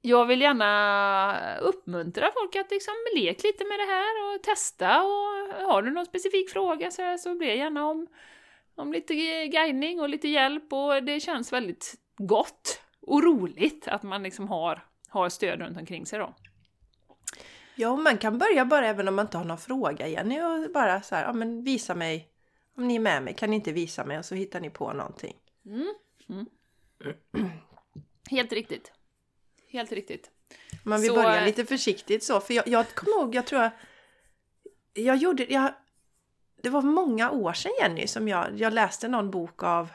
[0.01, 5.69] jag vill gärna uppmuntra folk att liksom leka lite med det här och testa och
[5.71, 8.07] har du någon specifik fråga så, så be gärna om,
[8.75, 9.13] om lite
[9.47, 14.85] guidning och lite hjälp och det känns väldigt gott och roligt att man liksom har,
[15.09, 16.35] har stöd runt omkring sig då.
[17.75, 21.01] Ja, man kan börja bara även om man inte har någon fråga Jenny och bara
[21.01, 22.27] så här, ja men visa mig,
[22.77, 24.93] om ni är med mig, kan ni inte visa mig och så hittar ni på
[24.93, 25.35] någonting.
[25.65, 25.93] Mm.
[26.29, 26.45] Mm.
[28.29, 28.91] Helt riktigt.
[29.69, 30.31] Helt riktigt.
[30.83, 33.71] Man vill så, börja lite försiktigt så, för jag, jag kommer ihåg, jag tror jag,
[34.93, 35.73] jag gjorde, jag,
[36.61, 39.89] det var många år sedan Jenny som jag, jag läste någon bok av,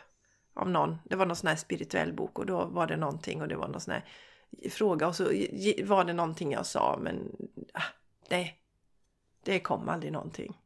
[0.55, 3.49] av någon, det var någon sån här spirituell bok och då var det någonting och
[3.49, 4.05] det var någon sån här
[4.71, 5.25] fråga och så
[5.85, 7.37] var det någonting jag sa men
[7.73, 7.83] ah,
[8.29, 8.51] det,
[9.43, 10.59] det kom aldrig någonting.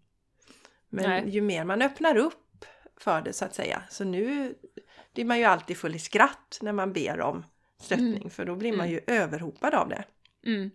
[0.88, 1.31] Men Nej.
[1.31, 2.64] ju mer man öppnar upp
[2.97, 4.55] för det så att säga, så nu
[5.14, 7.44] blir man ju alltid full i skratt när man ber om
[7.80, 8.30] stöttning mm.
[8.30, 9.22] för då blir man ju mm.
[9.22, 10.04] överhopad av det.
[10.46, 10.70] Mm.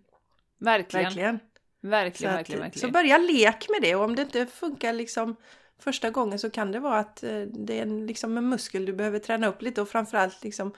[0.58, 1.04] Verkligen.
[1.04, 1.40] Verkligen.
[1.80, 2.88] Verkligen, så, verkligen, verkligen.
[2.88, 5.36] så börja lek med det och om det inte funkar liksom
[5.78, 8.92] första gången så kan det vara att eh, det är en, liksom en muskel du
[8.92, 10.74] behöver träna upp lite och framförallt liksom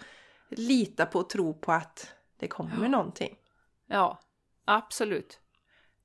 [0.48, 2.88] lita på och tro på att det kommer ja.
[2.88, 3.36] någonting.
[3.86, 4.20] Ja,
[4.64, 5.40] absolut.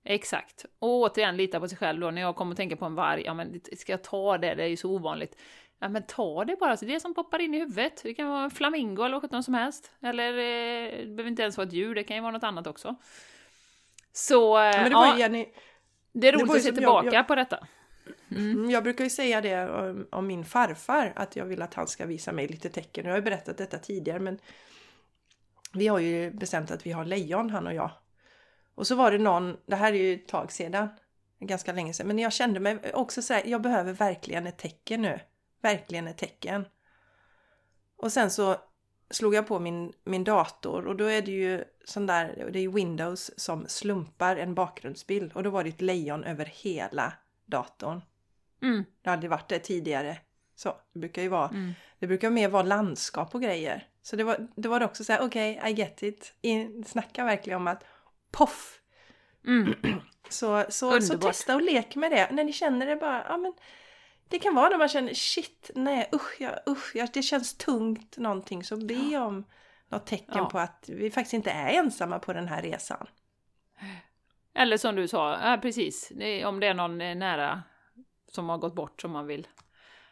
[0.03, 0.65] Exakt.
[0.79, 3.23] Och återigen lita på sig själv då när jag kommer att tänka på en varg.
[3.25, 4.55] Ja men ska jag ta det?
[4.55, 5.38] Det är ju så ovanligt.
[5.84, 8.04] Ja men ta det bara, så det som poppar in i huvudet.
[8.04, 9.91] Det kan vara en flamingo eller något som helst.
[10.02, 12.67] Eller eh, det behöver inte ens vara ett djur, det kan ju vara något annat
[12.67, 12.96] också.
[14.13, 15.48] Så ja, men det, var ja, Jenny,
[16.12, 17.67] det är roligt det att se tillbaka jag, jag, på detta.
[18.32, 18.52] Mm.
[18.52, 18.70] mm.
[18.70, 22.06] Jag brukar ju säga det om, om, min farfar, att jag vill att han ska
[22.06, 23.06] visa mig lite tecken.
[23.06, 24.39] Jag har ju berättat detta tidigare men
[25.74, 27.91] vi har ju bestämt att vi har lejon han och jag.
[28.76, 30.89] Och så var det någon, det här är ju ett tag sedan,
[31.39, 35.02] ganska länge sedan, men jag kände mig också så här, jag behöver verkligen ett tecken
[35.02, 35.20] nu.
[35.62, 36.65] Verkligen ett tecken.
[37.97, 38.56] Och sen så
[39.10, 42.69] slog jag på min, min dator och då är det ju sån där, det är
[42.69, 47.13] Windows som slumpar en bakgrundsbild och då var det ett lejon över hela
[47.45, 48.02] datorn.
[48.62, 48.86] Mm.
[49.02, 50.17] Det hade varit det tidigare.
[50.56, 51.74] Så, det brukar ju vara, mm.
[52.00, 53.88] det brukar mer vara landskap och grejer.
[54.02, 56.34] Så det var, det var också så här, okej, okay, I get it.
[56.41, 57.84] In, snacka verkligen om att
[58.32, 58.80] poff!
[59.47, 59.74] Mm.
[60.30, 62.32] Så, så, så testa och lek med det.
[62.32, 63.54] När ni känner det bara, ja men
[64.32, 68.17] det kan vara när man känner shit, nej usch, ja, usch ja, det känns tungt
[68.17, 68.63] någonting.
[68.63, 69.26] Så be ja.
[69.26, 69.46] om
[69.89, 70.46] något tecken ja.
[70.46, 73.08] på att vi faktiskt inte är ensamma på den här resan.
[74.54, 76.12] Eller som du sa, ja, precis,
[76.46, 77.63] om det är någon nära
[78.28, 79.48] som har gått bort som man vill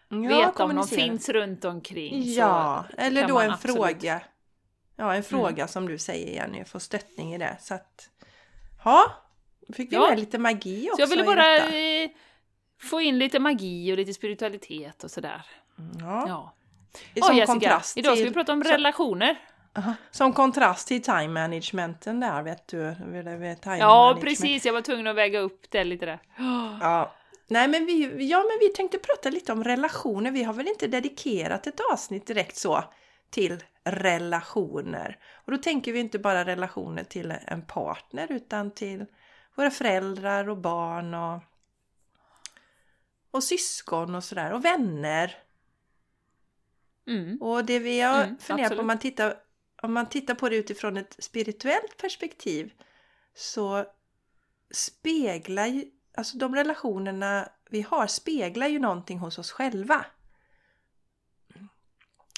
[0.09, 2.23] ja, veta om någon finns runt omkring.
[2.23, 3.77] Ja, eller då en absolut...
[3.77, 4.21] fråga.
[4.95, 5.67] Ja, en fråga mm.
[5.67, 7.57] som du säger Jenny, få stöttning i det.
[7.59, 8.09] Så att,
[8.83, 9.11] ja,
[9.73, 10.09] fick vi ja.
[10.09, 12.09] med lite magi också Så jag ville bara eh,
[12.79, 15.45] få in lite magi och lite spiritualitet och sådär.
[15.99, 16.25] Ja.
[16.27, 16.53] ja.
[17.21, 19.37] Som oh, Jessica, kontrast idag ska vi prata om relationer.
[20.11, 22.95] Som kontrast till time managementen där, vet du.
[23.61, 24.65] Time ja, precis.
[24.65, 26.19] Jag var tvungen att väga upp det lite där.
[26.81, 27.15] Ja.
[27.47, 30.31] Nej, men vi, ja, men vi tänkte prata lite om relationer.
[30.31, 32.83] Vi har väl inte dedikerat ett avsnitt direkt så
[33.29, 35.17] till relationer.
[35.45, 39.05] Och då tänker vi inte bara relationer till en partner utan till
[39.55, 41.43] våra föräldrar och barn och,
[43.31, 45.37] och syskon och sådär och vänner.
[47.07, 47.41] Mm.
[47.41, 49.37] Och det vi har Mm, funderat på om man, tittar,
[49.81, 52.73] om man tittar på det utifrån ett spirituellt perspektiv
[53.33, 53.85] så
[54.71, 55.85] speglar ju,
[56.17, 60.05] alltså de relationerna vi har speglar ju någonting hos oss själva.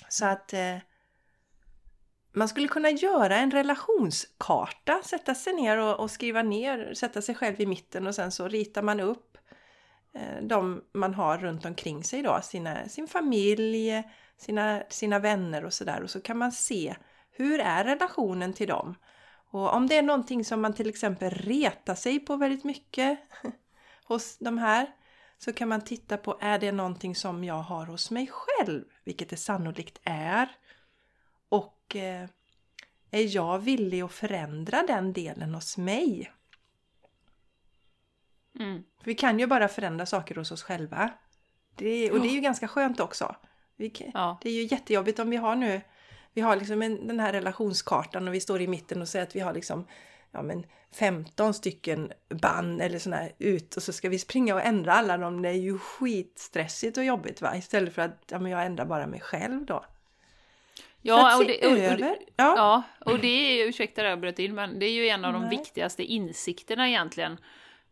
[0.09, 0.77] Så att eh,
[2.33, 7.35] man skulle kunna göra en relationskarta, sätta sig ner och, och skriva ner, sätta sig
[7.35, 9.37] själv i mitten och sen så ritar man upp
[10.13, 14.03] Eh, de man har runt omkring sig då, sina, sin familj,
[14.37, 16.95] sina, sina vänner och sådär och så kan man se
[17.31, 18.95] hur är relationen till dem.
[19.51, 23.19] Och om det är någonting som man till exempel retar sig på väldigt mycket
[24.03, 24.87] hos de här
[25.37, 28.83] så kan man titta på, är det någonting som jag har hos mig själv?
[29.03, 30.49] Vilket det sannolikt är.
[31.49, 32.29] Och eh,
[33.11, 36.31] är jag villig att förändra den delen hos mig?
[38.59, 38.83] Mm.
[39.03, 41.09] Vi kan ju bara förändra saker hos oss själva.
[41.75, 43.35] Det, och det är ju ganska skönt också.
[43.75, 44.37] Vi, Ja.
[44.41, 45.81] Det är ju jättejobbigt om vi har nu,
[46.33, 49.35] vi har liksom en, den här relationskartan och vi står i mitten och säger att
[49.35, 49.87] vi har liksom
[50.31, 54.61] ja, men 15 stycken band eller sådana här ut och så ska vi springa och
[54.61, 55.41] ändra alla dem.
[55.41, 57.57] Det är ju skitstressigt och jobbigt va?
[57.57, 59.85] Istället för att ja, men jag ändrar bara mig själv då.
[61.01, 62.17] Ja, och det, och, och.
[62.35, 62.55] Ja.
[62.57, 65.33] ja, och det är, ursäkta att jag bröt in, men det är ju en av
[65.33, 65.57] de Nej.
[65.57, 67.37] viktigaste insikterna egentligen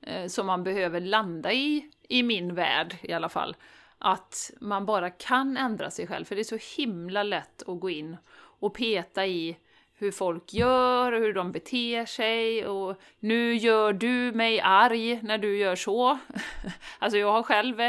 [0.01, 3.55] eh, som man behöver landa i, i min värld i alla fall.
[3.97, 7.89] Att man bara kan ändra sig själv, för det är så himla lätt att gå
[7.89, 8.17] in
[8.59, 9.57] och peta i
[9.99, 15.37] hur folk gör och hur de beter sig och nu gör du mig arg när
[15.37, 16.17] du gör så.
[16.99, 17.81] alltså jag har själv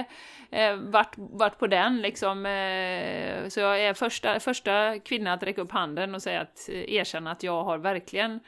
[0.51, 5.61] eh, varit, varit på den liksom, eh, så jag är första, första kvinna att räcka
[5.61, 8.40] upp handen och säga att, eh, erkänna att jag har verkligen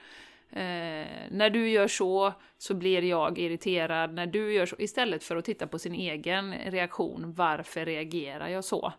[0.52, 5.36] eh, när du gör så så blir jag irriterad, när du gör så, istället för
[5.36, 8.92] att titta på sin egen reaktion, varför reagerar jag så?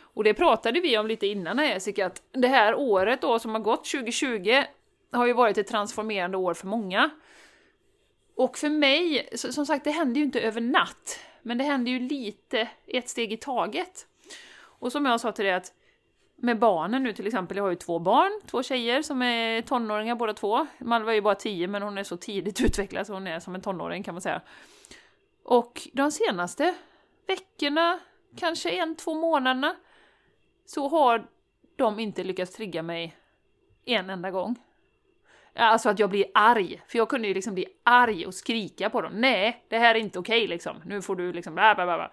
[0.00, 3.54] Och det pratade vi om lite innan här Jessica, att det här året då som
[3.54, 4.62] har gått, 2020,
[5.12, 7.10] har ju varit ett transformerande år för många.
[8.36, 11.98] Och för mig, som sagt, det händer ju inte över natt, men det händer ju
[11.98, 14.06] lite ett steg i taget.
[14.60, 15.72] Och som jag sa till dig att
[16.40, 20.14] med barnen nu till exempel, jag har ju två barn, två tjejer som är tonåringar
[20.14, 20.66] båda två.
[20.78, 23.54] Malva är ju bara tio men hon är så tidigt utvecklad så hon är som
[23.54, 24.40] en tonåring kan man säga.
[25.42, 26.74] Och de senaste
[27.26, 27.98] veckorna,
[28.36, 29.76] kanske en, två månaderna,
[30.66, 31.26] så har
[31.76, 33.16] de inte lyckats trigga mig
[33.84, 34.56] en enda gång.
[35.54, 39.00] Alltså att jag blir arg, för jag kunde ju liksom bli arg och skrika på
[39.00, 39.12] dem.
[39.14, 40.76] Nej, det här är inte okej liksom.
[40.84, 41.84] Nu får du liksom bla bla.
[41.84, 42.10] bla.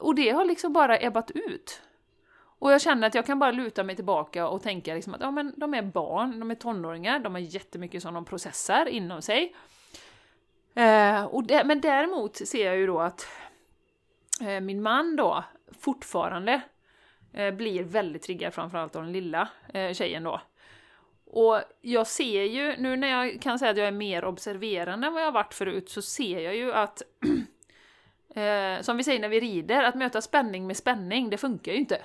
[0.00, 1.82] Och det har liksom bara ebbat ut.
[2.64, 5.30] Och jag känner att jag kan bara luta mig tillbaka och tänka liksom att ja,
[5.30, 9.54] men de är barn, de är tonåringar, de har jättemycket som de processar inom sig.
[10.74, 13.26] Eh, och de, men däremot ser jag ju då att
[14.40, 15.44] eh, min man då
[15.80, 16.60] fortfarande
[17.32, 20.40] eh, blir väldigt triggad, framförallt av den lilla eh, tjejen då.
[21.26, 25.12] Och jag ser ju, nu när jag kan säga att jag är mer observerande än
[25.12, 27.02] vad jag har varit förut, så ser jag ju att
[28.36, 31.78] Eh, som vi säger när vi rider, att möta spänning med spänning, det funkar ju
[31.78, 32.02] inte.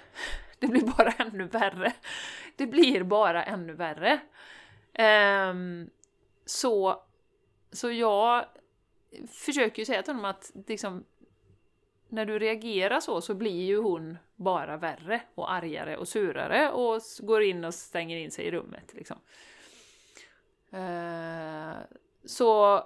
[0.60, 1.94] Det blir bara ännu värre.
[2.56, 4.20] Det blir bara ännu värre.
[5.50, 5.90] Um,
[6.46, 7.04] så,
[7.72, 8.46] så jag
[9.32, 11.06] försöker ju säga till honom att liksom,
[12.10, 17.02] när du reagerar så, så blir ju hon bara värre och argare och surare och
[17.20, 18.94] går in och stänger in sig i rummet.
[18.94, 19.18] Liksom.
[20.74, 21.78] Uh,
[22.26, 22.84] så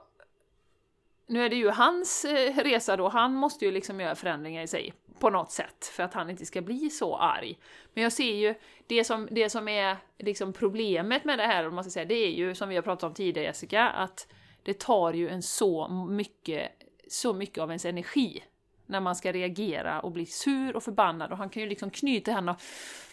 [1.27, 4.67] nu är det ju hans eh, resa då, han måste ju liksom göra förändringar i
[4.67, 7.59] sig på något sätt för att han inte ska bli så arg.
[7.93, 8.55] Men jag ser ju,
[8.87, 12.15] det som, det som är liksom problemet med det här, om man ska säga, det
[12.15, 14.27] är ju som vi har pratat om tidigare Jessica, att
[14.63, 16.71] det tar ju en så mycket,
[17.07, 18.43] så mycket av ens energi
[18.85, 22.31] när man ska reagera och bli sur och förbannad och han kan ju liksom knyta
[22.31, 22.61] henne och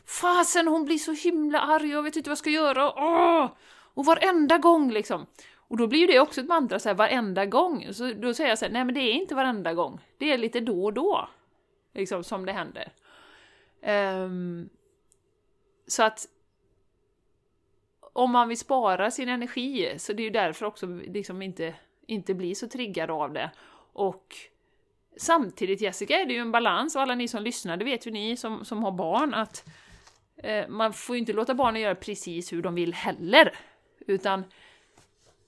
[0.07, 3.51] Fasen hon blir så himla arg, jag vet inte vad jag ska göra, åh!
[3.95, 5.27] Och varenda gång liksom.
[5.71, 7.87] Och då blir ju det också ett mantra så här, varenda gång.
[7.93, 10.01] Så då säger jag så här, nej men det är inte varenda gång.
[10.19, 11.29] Det är lite då och då.
[11.95, 12.93] Liksom som det händer.
[14.25, 14.69] Um,
[15.87, 16.27] så att
[18.13, 21.75] om man vill spara sin energi, så det är ju därför också liksom inte,
[22.07, 23.51] inte blir så triggad av det.
[23.93, 24.37] Och
[25.17, 28.11] samtidigt Jessica är det ju en balans, och alla ni som lyssnar, det vet ju
[28.11, 29.65] ni som, som har barn, att
[30.37, 33.55] eh, man får ju inte låta barnen göra precis hur de vill heller.
[34.07, 34.45] Utan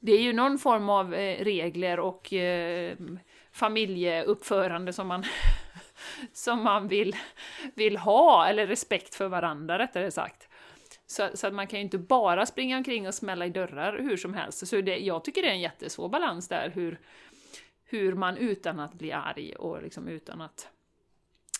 [0.04, 3.18] det är ju någon form av eh, regler och ehm,
[3.52, 5.24] familjeuppförande som man,
[6.32, 7.16] som man vill,
[7.74, 10.48] vill ha, eller respekt för varandra rättare sagt.
[11.06, 14.16] Så, så att man kan ju inte bara springa omkring och smälla i dörrar hur
[14.16, 14.66] som helst.
[14.66, 17.00] Så det, jag tycker det är en jättesvår balans där, hur,
[17.84, 20.68] hur man utan att bli arg och liksom utan att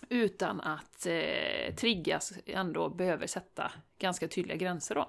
[0.09, 5.09] utan att eh, triggas ändå behöver sätta ganska tydliga gränser då.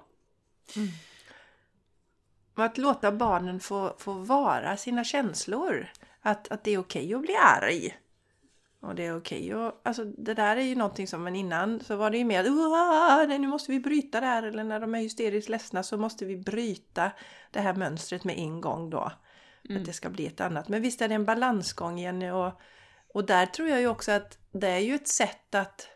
[0.76, 0.88] Mm.
[2.54, 5.86] Att låta barnen få, få vara sina känslor.
[6.20, 7.98] Att, att det är okej okay att bli arg.
[8.80, 9.54] Och det är okej okay.
[9.54, 13.26] och alltså det där är ju någonting som, men innan så var det ju mer
[13.26, 16.24] nej nu måste vi bryta det här eller när de är hysteriskt ledsna så måste
[16.24, 17.10] vi bryta
[17.50, 19.12] det här mönstret med en gång då.
[19.68, 19.80] Mm.
[19.80, 20.68] Att det ska bli ett annat.
[20.68, 22.60] Men visst är det en balansgång Jenny och,
[23.14, 25.88] och där tror jag ju också att det är ju ett sätt att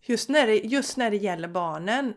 [0.00, 2.14] just när det, just när det gäller barnen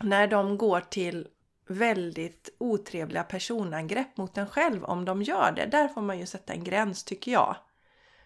[0.00, 1.28] när de går till
[1.70, 5.66] väldigt otrevliga personangrepp mot en själv om de gör det.
[5.66, 7.56] Där får man ju sätta en gräns tycker jag.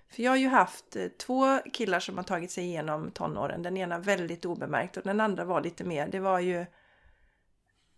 [0.08, 3.62] För jag har ju haft eh, två killar som har tagit sig igenom tonåren.
[3.62, 6.66] Den ena väldigt obemärkt och den andra var lite mer, det var ju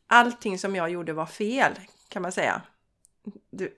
[0.06, 1.72] allting som jag gjorde var fel
[2.08, 2.62] kan man säga.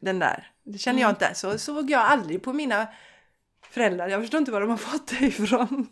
[0.01, 1.17] Den där, det känner jag mm.
[1.23, 1.35] inte.
[1.35, 2.87] Så såg jag aldrig på mina
[3.63, 4.09] föräldrar.
[4.09, 5.89] Jag förstår inte var de har fått det ifrån.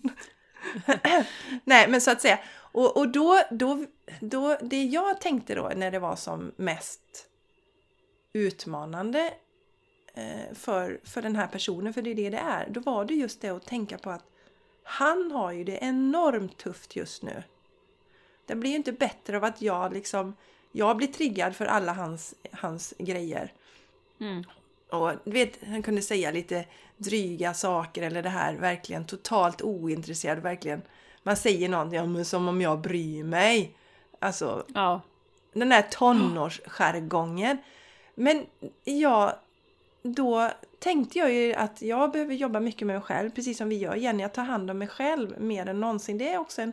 [1.65, 2.39] Nej, men så att säga.
[2.57, 3.87] Och, och då, då,
[4.21, 7.29] då, det jag tänkte då när det var som mest
[8.33, 9.35] utmanande
[10.15, 13.15] eh, för, för den här personen, för det är det det är, då var det
[13.15, 14.25] just det att tänka på att
[14.83, 17.43] han har ju det enormt tufft just nu.
[18.47, 20.37] Det blir ju inte bättre av att jag liksom,
[20.73, 23.53] jag blir triggad för alla hans, hans grejer.
[24.21, 24.45] Mm.
[24.91, 26.67] Och du vet, han kunde säga lite
[27.05, 30.83] dryga saker eller det här verkligen totalt ointresserad, verkligen.
[31.23, 33.77] Man säger någonting men som om jag bryr mig.
[34.19, 35.01] Alltså, ja.
[35.53, 37.59] den där tonårsjargongen.
[38.15, 38.47] Men
[38.85, 39.33] jag,
[40.03, 43.77] då tänkte jag ju att jag behöver jobba mycket med mig själv, precis som vi
[43.77, 46.19] gör Jenny, att ta hand om mig själv mer än någonsin.
[46.19, 46.73] Det är också en,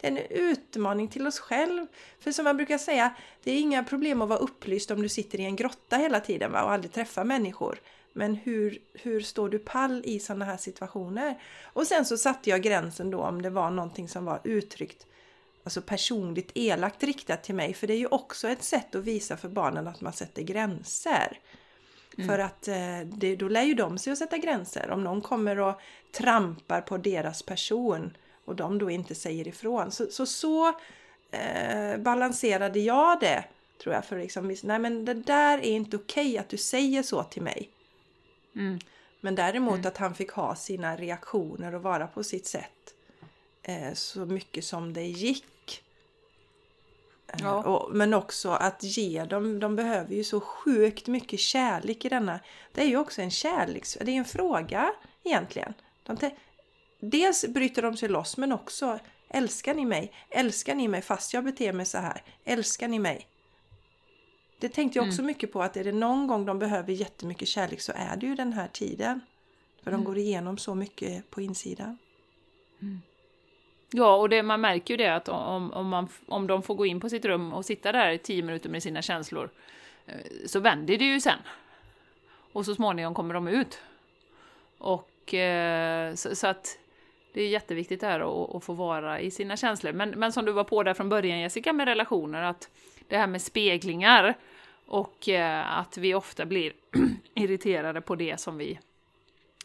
[0.00, 1.86] det är en utmaning till oss själv.
[2.20, 5.40] För som man brukar säga, det är inga problem att vara upplyst om du sitter
[5.40, 7.78] i en grotta hela tiden va, och aldrig träffar människor.
[8.12, 11.42] Men hur, hur står du pall i sådana här situationer?
[11.62, 15.06] Och sen så satte jag gränsen då om det var någonting som var uttryckt
[15.64, 17.74] alltså personligt elakt riktat till mig.
[17.74, 21.38] För det är ju också ett sätt att visa för barnen att man sätter gränser.
[22.18, 22.28] Mm.
[22.28, 24.90] För att eh, det, då lär ju de sig att sätta gränser.
[24.90, 25.80] Om någon kommer och
[26.12, 29.90] trampar på deras person och de då inte säger ifrån.
[29.90, 30.68] Så så, så
[31.30, 33.44] eh, balanserade jag det
[33.82, 34.04] tror jag.
[34.04, 37.42] För liksom, nej men det där är inte okej okay att du säger så till
[37.42, 37.70] mig.
[38.56, 38.78] Mm.
[39.20, 39.86] Men däremot mm.
[39.86, 42.94] att han fick ha sina reaktioner och vara på sitt sätt
[43.62, 45.82] eh, så mycket som det gick.
[47.26, 47.62] Eh, ja.
[47.62, 52.40] Och, men också att ge dem, de behöver ju så sjukt mycket kärlek i denna.
[52.72, 53.98] Det är ju också en kärleks...
[54.00, 54.92] Det är en fråga
[55.24, 55.74] egentligen.
[56.02, 56.30] De
[57.00, 58.98] dels bryter de sig loss men också
[59.34, 60.12] Älskar ni mig?
[60.30, 62.22] Älskar ni mig fast jag beter mig så här?
[62.44, 63.26] Älskar ni mig?
[64.62, 65.26] Det tänkte jag också mm.
[65.26, 68.34] mycket på att är det någon gång de behöver jättemycket kärlek så är det ju
[68.34, 69.20] den här tiden.
[69.82, 70.00] För mm.
[70.00, 71.98] de går igenom så mycket på insidan.
[72.82, 73.02] Mm.
[73.90, 76.86] Ja, och det, man märker ju det att om, om, man, om de får gå
[76.86, 79.50] in på sitt rum och sitta där i tio minuter med sina känslor
[80.06, 81.38] eh, så vänder det ju sen.
[82.52, 83.80] Och så småningom kommer de ut.
[84.78, 86.78] Och eh, så, så, att
[87.32, 89.92] det är jätteviktigt där att, att, få vara i sina känslor.
[89.92, 92.68] Men, men som du var på där från början Jessica med relationer, att
[93.08, 94.34] det här med speglingar
[94.92, 96.72] och eh, att vi ofta blir
[97.34, 98.78] irriterade på det som vi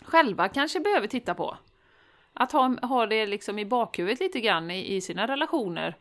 [0.01, 1.57] själva kanske behöver titta på.
[2.33, 5.95] Att ha, ha det liksom i bakhuvudet lite grann i, i sina relationer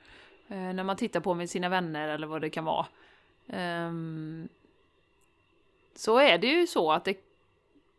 [0.49, 2.87] eh, när man tittar på med sina vänner eller vad det kan vara.
[3.47, 4.49] Um,
[5.95, 7.19] så är det ju så att det,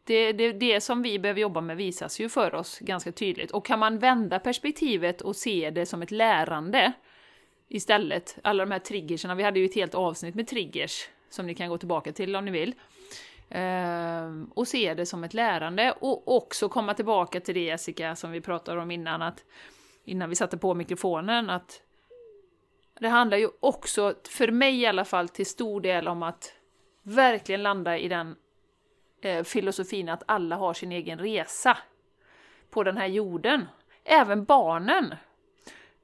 [0.04, 3.52] det, det, det som vi behöver jobba med visas ju för oss ganska tydligt.
[3.52, 6.94] Och kan man vända perspektivet och se det som ett lärande
[7.68, 11.56] istället, alla de här triggerserna, vi hade ju ett helt avsnitt med triggers som ni
[11.56, 12.76] kan gå tillbaka till om ni vill.
[13.50, 18.32] Ehm, och se det som ett lärande och också komma tillbaka till det Jessica som
[18.32, 19.46] vi pratade om innan, att,
[20.04, 21.82] innan vi satte på mikrofonen, att
[23.00, 26.54] det handlar ju också, för mig i alla fall, till stor del om att
[27.04, 28.36] verkligen landa i den
[29.22, 31.78] eh, filosofin att alla har sin egen resa
[32.70, 33.66] på den här jorden.
[34.04, 35.16] Även barnen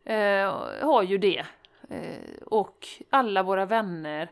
[0.04, 1.46] eh, har ju det.
[1.90, 4.30] Eh, och alla våra vänner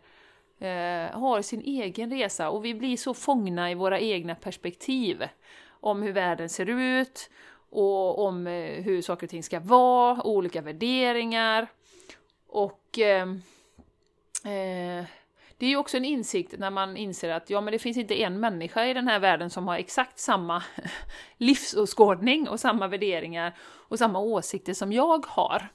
[0.62, 5.24] eh, har sin egen resa och vi blir så fångna i våra egna perspektiv
[5.70, 7.30] om hur världen ser ut
[7.70, 11.68] och om eh, hur saker och ting ska vara, olika värderingar.
[12.48, 13.30] Och eh,
[14.54, 15.06] eh,
[15.58, 18.22] det är ju också en insikt när man inser att ja, men det finns inte
[18.22, 20.64] en människa i den här världen som har exakt samma
[21.38, 25.70] livsåskådning och samma värderingar och samma åsikter som jag har.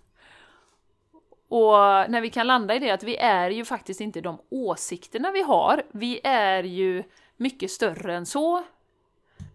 [1.49, 1.75] Och
[2.11, 5.43] när vi kan landa i det att vi är ju faktiskt inte de åsikterna vi
[5.43, 7.03] har, vi är ju
[7.37, 8.63] mycket större än så.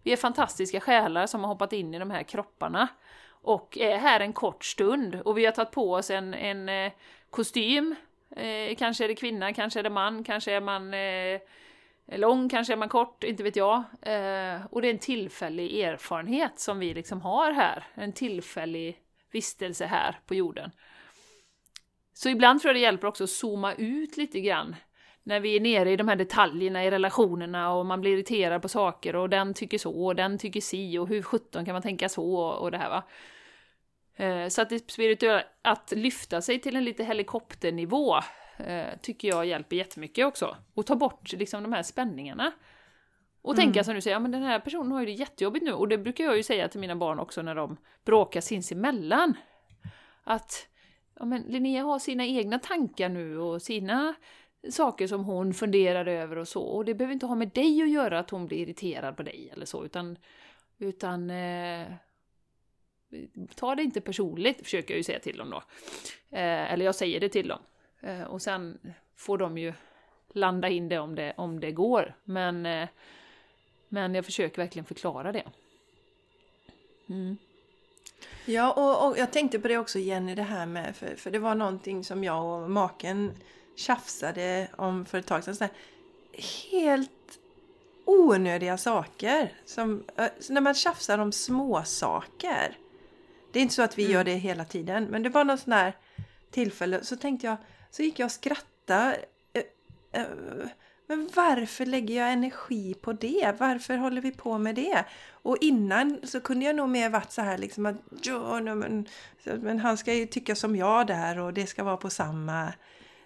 [0.04, 2.88] Vi är fantastiska själar som har hoppat in i de här kropparna
[3.42, 6.92] och är här en kort stund och vi har tagit på oss en, en eh,
[7.30, 7.96] kostym.
[8.36, 11.40] Eh, kanske är det kvinna, kanske är det man, kanske är man eh,
[12.20, 13.78] lång, kanske är man kort, inte vet jag.
[14.02, 18.98] Eh, och det är en tillfällig erfarenhet som vi liksom har här, en tillfällig
[19.32, 20.72] vistelse här på jorden.
[22.24, 24.76] Så ibland tror jag det hjälper också att zooma ut lite grann.
[25.24, 28.70] När vi är nere i de här detaljerna i relationerna och man blir irriterad på
[28.70, 32.10] saker och den tycker så och den tycker si och hur sjutton kan man tänka
[32.10, 33.04] så och det här va.
[34.16, 38.16] Eh, så att det spirituella, att lyfta sig till en lite helikopternivå
[38.58, 40.58] eh, tycker jag hjälper jättemycket också.
[40.74, 42.52] Och ta bort liksom de här spänningarna.
[43.42, 43.66] Och mm.
[43.66, 45.88] tänka som du säger, ja men den här personen har ju det jättejobbigt nu och
[45.88, 49.34] det brukar jag ju säga till mina barn också när de bråkar sinsemellan.
[50.24, 50.68] Att
[51.22, 54.14] ja, men Linnea har sina egna tankar nu och sina
[54.70, 56.64] saker som hon funderar över och så.
[56.64, 59.50] Och det behöver inte ha med dig att göra att hon blir irriterad på dig
[59.54, 60.18] eller så, utan,
[60.78, 61.88] utan eh,
[63.56, 65.64] ta det inte personligt, försöker jag ju säga till dem då.
[66.30, 67.60] Eh, eller jag säger det till dem.
[68.00, 68.80] Eh, och sen
[69.16, 69.74] får de ju
[70.34, 72.14] landa in det om det, om det går.
[72.24, 72.90] Men, eh,
[73.90, 75.46] men jag försöker verkligen förklara det.
[77.10, 77.38] Mm.
[78.52, 81.40] Ja, och, och, jag tänkte på det också Jenny, det här med, för, för det
[81.40, 83.32] var någonting som jag och maken
[83.76, 85.56] tjafsade om för ett tag sedan.
[85.56, 85.74] Så här,
[86.72, 87.40] helt
[88.06, 89.54] onödiga saker.
[89.66, 90.04] Som,
[90.50, 92.78] när man tjafsar om små saker.
[93.52, 94.14] Det är inte så att vi mm.
[94.14, 95.98] gör det hela tiden, men det var något sån här
[96.52, 97.04] tillfälle.
[97.04, 97.58] Så tänkte jag,
[97.92, 99.18] så gick jag och skrattade.
[101.12, 103.54] Men varför lägger jag energi på det?
[103.58, 105.06] Varför håller vi på med det?
[105.32, 109.08] Och innan så kunde jag nog mer varit så här liksom att ja, men,
[109.44, 112.68] men han ska ju tycka som jag där och det ska vara på samma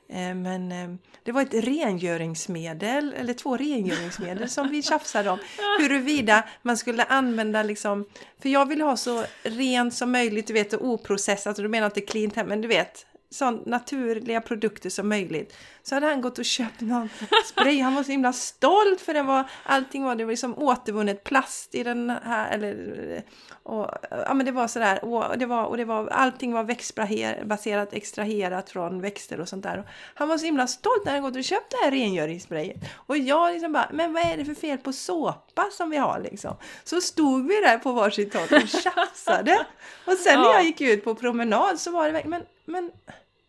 [0.10, 5.40] eh, men eh, det var ett rengöringsmedel, eller två rengöringsmedel som vi tjafsade om.
[5.80, 8.06] Huruvida man skulle använda liksom,
[8.42, 11.86] för jag vill ha så rent som möjligt, du vet, och oprocessat, och du menar
[11.86, 15.58] inte clean men du vet, så naturliga produkter som möjligt.
[15.84, 17.10] Så hade han gått och köpt någon
[17.46, 17.82] spray.
[17.82, 21.76] Han var så himla stolt för den var, allting var, det var liksom återvunnet plast
[21.76, 23.24] i den här, eller,
[23.64, 27.94] och, ja men det var sådär, och det var, och det var, allting var växtbaserat,
[27.94, 29.80] extraherat från växter och sånt där.
[29.80, 32.78] Och han var så himla stolt när han gått och köpt det här rengöringssprayet.
[32.96, 36.20] Och jag liksom bara, men vad är det för fel på såpa som vi har
[36.20, 36.56] liksom?
[36.84, 39.66] Så stod vi där på varsitt håll och tjafsade.
[40.06, 42.92] Och sen när jag gick ut på promenad så var det men, men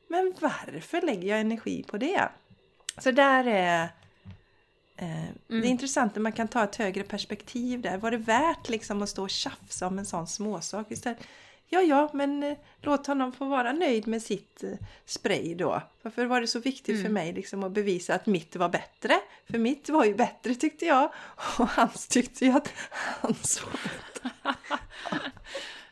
[0.08, 2.28] men varför lägger jag energi på det?
[2.98, 3.82] Så där är...
[4.96, 5.34] Eh, mm.
[5.46, 5.70] Det är mm.
[5.70, 7.98] intressant när man kan ta ett högre perspektiv där.
[7.98, 11.18] Var det värt liksom att stå och tjafsa om en sån småsak istället?
[11.68, 14.70] Ja, ja, men eh, låt honom få vara nöjd med sitt eh,
[15.04, 15.82] spray då.
[16.02, 17.02] Varför var det så viktigt mm.
[17.02, 19.14] för mig liksom att bevisa att mitt var bättre?
[19.50, 21.12] För mitt var ju bättre tyckte jag.
[21.58, 22.72] Och hans tyckte ju att
[23.20, 24.30] hans var bättre.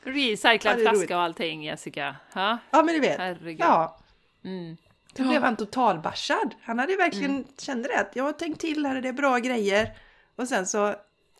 [0.04, 2.16] Recyclad ja, flaska och allting Jessica.
[2.34, 2.58] Ha?
[2.70, 3.18] Ja, men du vet.
[3.18, 3.60] Herregud.
[3.60, 3.98] Ja.
[4.44, 4.76] Mm.
[5.16, 6.54] Då blev han totalbarsad.
[6.62, 7.44] Han hade verkligen, mm.
[7.58, 9.90] kände det att jag har tänkt till här, det är bra grejer.
[10.36, 10.94] Och sen så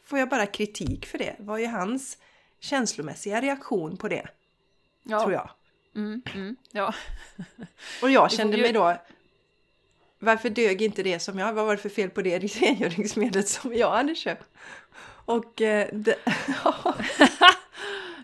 [0.04, 1.36] får jag bara kritik för det.
[1.38, 2.18] Vad är hans
[2.60, 4.28] känslomässiga reaktion på det?
[5.02, 5.20] Ja.
[5.20, 5.50] Tror jag.
[5.96, 6.94] Mm, mm, ja.
[8.02, 8.96] och jag kände mig då...
[10.18, 11.52] Varför dög inte det som jag...
[11.52, 14.48] Vad var det för fel på det rengöringsmedlet som jag hade köpt?
[15.24, 15.60] Och...
[15.60, 16.16] Eh, det,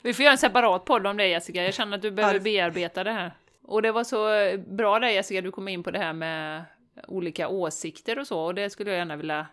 [0.02, 1.64] Vi får göra en separat podd om det Jessica.
[1.64, 3.32] Jag känner att du behöver bearbeta det här.
[3.62, 4.26] Och det var så
[4.66, 6.64] bra där Jessica, du kom in på det här med
[7.08, 9.46] olika åsikter och så, och det skulle jag gärna vilja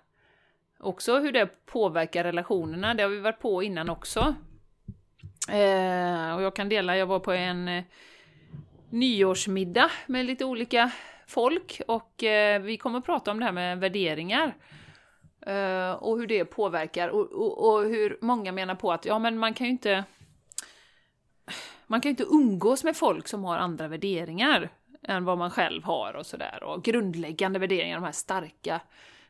[0.80, 4.36] också hur det påverkar relationerna, det har vi varit på innan också.
[5.50, 7.84] Eh, och jag kan dela, jag var på en eh,
[8.90, 10.92] nyårsmiddag med lite olika
[11.28, 14.56] folk och eh, vi kommer att prata om det här med värderingar.
[15.42, 19.38] Eh, och hur det påverkar och, och, och, hur många menar på att ja men
[19.38, 20.04] man kan ju inte
[21.88, 24.70] man kan ju inte umgås med folk som har andra värderingar
[25.04, 26.64] än vad man själv har och sådär.
[26.64, 28.82] Och grundläggande värderingar, de här starka,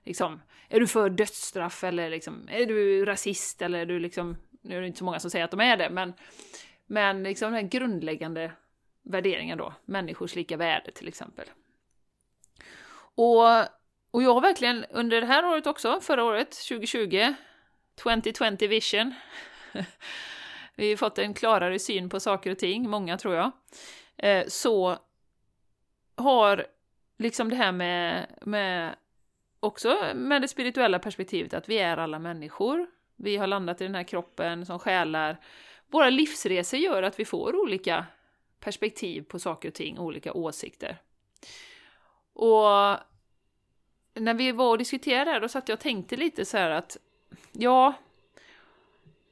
[0.03, 4.78] liksom, är du för dödsstraff eller liksom, är du rasist eller är du liksom, nu
[4.78, 6.14] är det inte så många som säger att de är det, men,
[6.86, 8.51] men liksom den här grundläggande
[9.03, 11.45] värderingen då, människors lika värde till exempel.
[13.16, 13.45] Och,
[14.12, 17.34] och jag har verkligen under det här året också, förra året, 2020,
[18.03, 19.14] 2020 vision,
[20.78, 23.51] vi har fått en klarare syn på saker och ting, många tror jag,
[24.17, 24.97] eh, så
[26.15, 26.65] har
[27.17, 28.95] liksom det här med, med
[29.59, 32.88] också med det spirituella perspektivet att vi är alla människor.
[33.15, 35.38] Vi har landat i den här kroppen som själar.
[35.88, 38.05] Våra livsresor gör att vi får olika
[38.59, 40.97] perspektiv på saker och ting, olika åsikter.
[42.34, 42.97] Och
[44.13, 46.69] när vi var och diskuterade det här, då satt jag och tänkte lite så här
[46.69, 46.97] att
[47.51, 47.93] ja,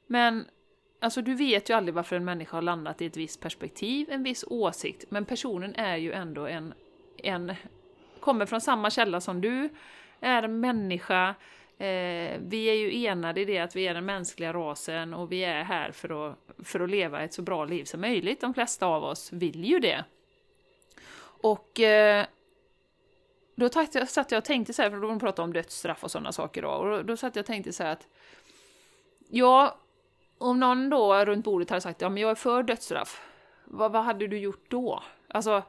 [0.08, 0.46] men
[1.06, 4.24] alltså du vet ju aldrig varför en människa har landat i ett visst perspektiv, en
[4.24, 6.74] viss åsikt, men personen är ju ändå en,
[7.18, 7.54] en
[8.20, 9.70] kommer från samma källa som du,
[10.20, 11.30] är en människa,
[11.78, 15.44] eh, vi är ju enade i det att vi är den mänskliga rasen och vi
[15.44, 18.42] är här för att, för att leva ett så bra liv som möjligt.
[18.42, 20.04] De flesta av oss vill ju det.
[21.42, 22.26] Och eh,
[23.56, 23.70] då
[24.08, 26.70] satt jag och tänkte så här, för då pratade om dödsstraff och sådana saker då,
[26.70, 28.08] och då satt jag och tänkte så här att
[29.30, 29.78] ja,
[30.38, 33.22] om någon då runt bordet hade sagt ja men jag är för dödsstraff,
[33.66, 35.04] vad, vad hade du gjort då?
[35.28, 35.64] Alltså,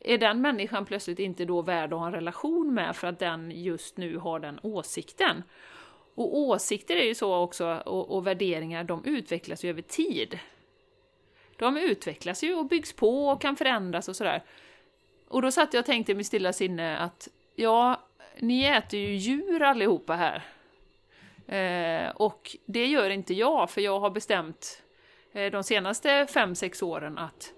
[0.00, 3.50] är den människan plötsligt inte då värd att ha en relation med för att den
[3.50, 5.42] just nu har den åsikten?
[6.14, 10.38] Och åsikter är ju så också, och, och värderingar, de utvecklas ju över tid.
[11.56, 14.42] De utvecklas ju och byggs på och kan förändras och sådär.
[15.28, 18.00] Och då satt jag och tänkte i mitt stilla sinne att ja,
[18.38, 20.42] ni äter ju djur allihopa här.
[21.46, 24.82] Eh, och det gör inte jag, för jag har bestämt
[25.32, 27.52] eh, de senaste fem sex åren att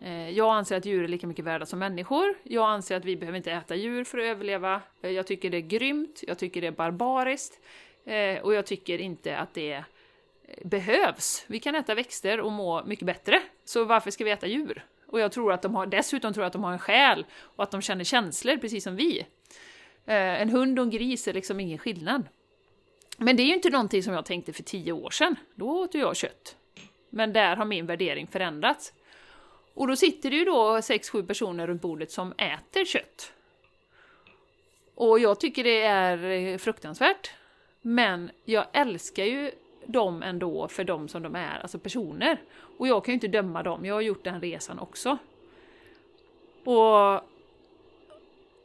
[0.00, 2.34] eh, jag anser att djur är lika mycket värda som människor.
[2.42, 4.82] Jag anser att vi behöver inte äta djur för att överleva.
[5.02, 7.60] Eh, jag tycker det är grymt, jag tycker det är barbariskt
[8.04, 9.82] eh, och jag tycker inte att det eh,
[10.64, 11.44] behövs.
[11.46, 14.84] Vi kan äta växter och må mycket bättre, så varför ska vi äta djur?
[15.06, 17.64] Och jag tror att de har, dessutom tror jag att de har en själ och
[17.64, 19.26] att de känner känslor precis som vi.
[20.06, 22.28] Eh, en hund och en gris är liksom ingen skillnad.
[23.16, 25.36] Men det är ju inte någonting som jag tänkte för tio år sedan.
[25.54, 26.56] Då åt jag kött.
[27.10, 28.92] Men där har min värdering förändrats.
[29.74, 33.32] Och då sitter det ju då sex, sju personer runt bordet som äter kött.
[34.94, 37.30] Och jag tycker det är eh, fruktansvärt.
[37.82, 39.50] Men jag älskar ju
[39.86, 42.40] dem ändå för dem som de är, alltså personer.
[42.78, 45.18] Och jag kan ju inte döma dem, jag har gjort den resan också.
[46.64, 47.20] Och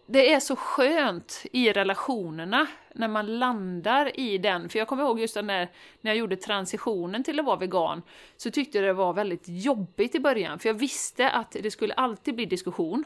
[0.06, 5.19] det är så skönt i relationerna när man landar i den, för jag kommer ihåg
[5.19, 5.69] just den där,
[6.01, 8.01] när jag gjorde transitionen till att vara vegan,
[8.37, 11.93] så tyckte jag det var väldigt jobbigt i början, för jag visste att det skulle
[11.93, 13.03] alltid bli diskussion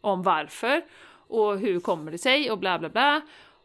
[0.00, 0.82] om varför
[1.28, 3.20] och hur kommer det sig och bla bla bla.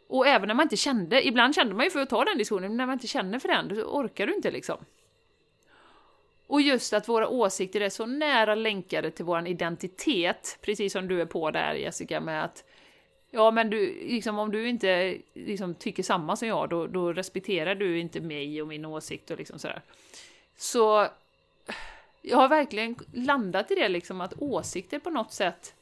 [0.07, 2.69] Och även när man inte kände, ibland kände man ju för att ta den diskussionen,
[2.69, 4.77] men när man inte känner för den, då orkar du inte liksom.
[6.47, 11.21] Och just att våra åsikter är så nära länkade till vår identitet, precis som du
[11.21, 12.63] är på där Jessica, med att
[13.33, 17.75] Ja, men du, liksom, om du inte liksom, tycker samma som jag, då, då respekterar
[17.75, 19.81] du inte mig och min åsikt och liksom sådär.
[20.57, 21.07] Så
[22.21, 25.75] jag har verkligen landat i det, liksom, att åsikter på något sätt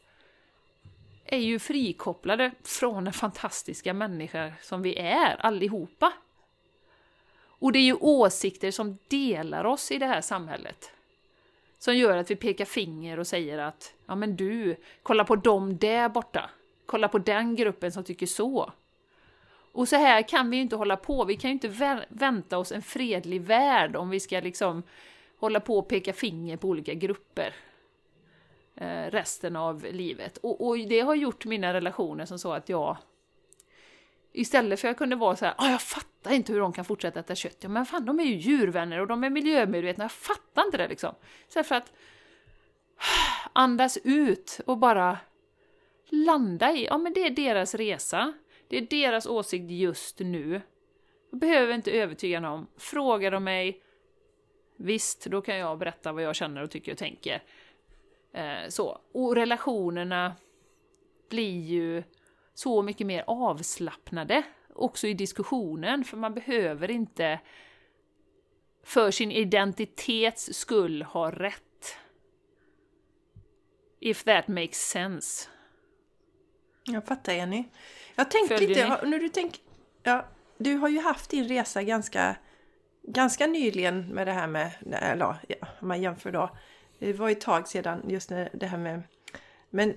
[1.26, 6.14] är ju frikopplade från den fantastiska människa som vi är, allihopa.
[7.42, 10.92] Och det är ju åsikter som delar oss i det här samhället.
[11.80, 15.78] Som gör att vi pekar finger och säger att ja men du, kolla på dem
[15.78, 16.50] där borta.
[16.90, 18.72] Kolla på den gruppen som tycker så.
[19.72, 21.26] Och så här kan vi ju inte hålla på.
[21.26, 24.84] Vi kan ju inte vänta oss en fredlig värld om vi ska liksom
[25.40, 27.54] hålla på och peka finger på olika grupper
[28.76, 30.38] eh, resten av livet.
[30.38, 32.98] Och, och, det har gjort mina relationer som så att jag
[34.32, 36.86] Istället för att jag kunde vara så här, ah, jag fattar inte hur de kan
[36.86, 37.58] fortsätta äta kött.
[37.60, 40.88] Ja men fan, de är ju djurvänner och de är miljömedvetna, jag fattar inte det
[40.88, 41.16] liksom.
[41.48, 41.94] Så för att
[43.54, 45.18] andas ut och bara
[46.10, 48.34] landa i, ja men det är deras resa.
[48.68, 50.62] Det är deras åsikt just nu.
[51.30, 52.68] Jag behöver inte övertyga någon.
[52.78, 53.82] Frågar de mig,
[54.76, 57.44] visst, då kan jag berätta vad jag känner och tycker och tänker.
[58.34, 59.02] Eh, så.
[59.12, 60.36] Och relationerna
[61.30, 62.04] blir ju
[62.54, 64.44] så mycket mer avslappnade
[64.74, 67.40] också i diskussionen, för man behöver inte
[68.84, 71.98] för sin identitets skull ha rätt.
[74.00, 75.50] If that makes sense.
[76.84, 77.64] Jag fattar Jenny.
[78.16, 79.62] Jag tänkte lite, när du tänk,
[80.04, 80.26] ja,
[80.58, 82.36] du har ju haft din resa ganska,
[83.04, 86.50] ganska nyligen med det här med, eller ja, om man jämför då.
[87.00, 89.04] Det var ju ett tag sedan just när det här med
[89.70, 89.94] men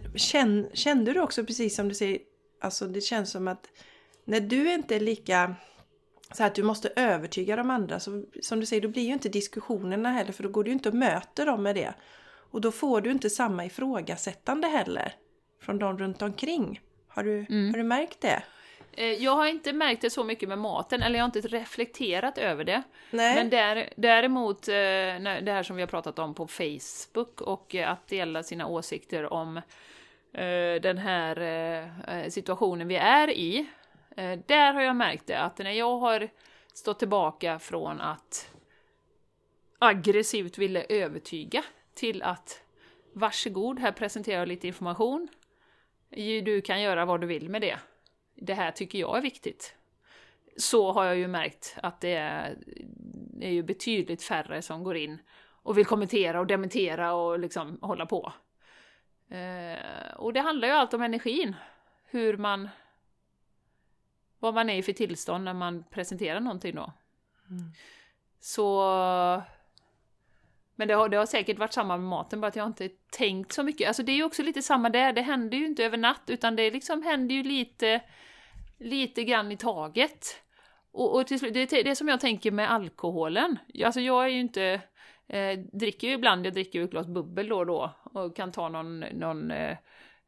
[0.75, 2.19] kände du också precis som du säger,
[2.63, 3.69] Alltså det känns som att
[4.25, 5.55] när du inte är lika
[6.33, 9.29] så att du måste övertyga de andra, så, som du säger, då blir ju inte
[9.29, 11.95] diskussionerna heller för då går du ju inte och möter dem med det.
[12.51, 15.15] Och då får du inte samma ifrågasättande heller
[15.63, 16.81] från de runt omkring.
[17.09, 17.71] Har du, mm.
[17.71, 18.43] har du märkt det?
[18.93, 22.39] Eh, Jag har inte märkt det så mycket med maten, eller jag har inte reflekterat
[22.39, 22.83] över det.
[23.11, 23.35] Nej.
[23.35, 27.91] Men där, däremot, eh, det här som vi har pratat om på Facebook och eh,
[27.91, 29.61] att dela sina åsikter om
[30.83, 33.67] den här situationen vi är i.
[34.47, 36.29] Där har jag märkt det, att när jag har
[36.75, 38.51] stått tillbaka från att
[39.79, 42.61] aggressivt ville övertyga till att
[43.13, 45.29] varsågod, här presenterar jag lite information.
[46.17, 47.79] Du kan göra vad du vill med det.
[48.35, 49.77] Det här tycker jag är viktigt.
[50.57, 52.57] Så har jag ju märkt att det är,
[53.39, 55.19] det är ju betydligt färre som går in
[55.63, 58.33] och vill kommentera och dementera och liksom hålla på.
[59.29, 61.57] Eh, och det handlar ju allt om energin.
[62.05, 62.69] Hur man...
[64.39, 66.93] Vad man är i för tillstånd när man presenterar någonting då.
[68.41, 68.83] Så...
[70.83, 73.53] Men det har, det har säkert varit samma med maten, bara att jag inte tänkt
[73.53, 73.89] så mycket.
[73.89, 76.57] Alltså det är ju också lite samma där, det händer ju inte över natt, utan
[76.57, 78.01] det liksom händer ju lite,
[78.79, 80.27] lite grann i taget.
[80.93, 83.59] Och, och till slut, det, är det som jag tänker med alkoholen.
[83.85, 84.81] Alltså jag är ju inte...
[85.29, 88.53] Eh, dricker ju ibland, jag dricker ju ett glas bubbel då och då och kan
[88.53, 89.77] ta någon, någon eh,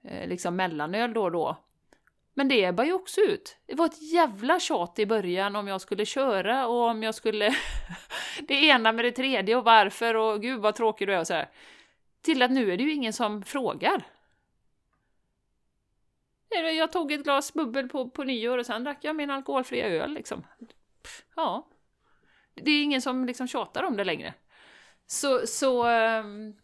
[0.04, 1.56] eh, liksom mellanöl då och då.
[2.34, 3.56] Men det ebbar ju också ut.
[3.66, 7.56] Det var ett jävla tjat i början om jag skulle köra och om jag skulle...
[8.48, 11.34] det ena med det tredje och varför och gud vad tråkig du är och så
[11.34, 11.48] här.
[12.22, 14.04] Till att nu är det ju ingen som frågar.
[16.76, 20.14] Jag tog ett glas bubbel på, på nyår och sen drack jag min alkoholfria öl
[20.14, 20.46] liksom.
[21.36, 21.68] Ja.
[22.54, 24.34] Det är ingen som liksom tjatar om det längre.
[25.06, 26.54] Så, så ehm,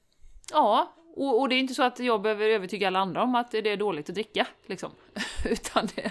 [0.53, 0.95] ja.
[1.21, 3.59] Och, och det är inte så att jag behöver övertyga alla andra om att det
[3.71, 4.91] är dåligt att dricka, liksom.
[5.51, 6.11] Utan det,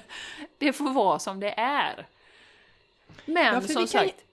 [0.57, 2.05] det får vara som det är.
[3.25, 4.25] Men Ja, som kan sagt,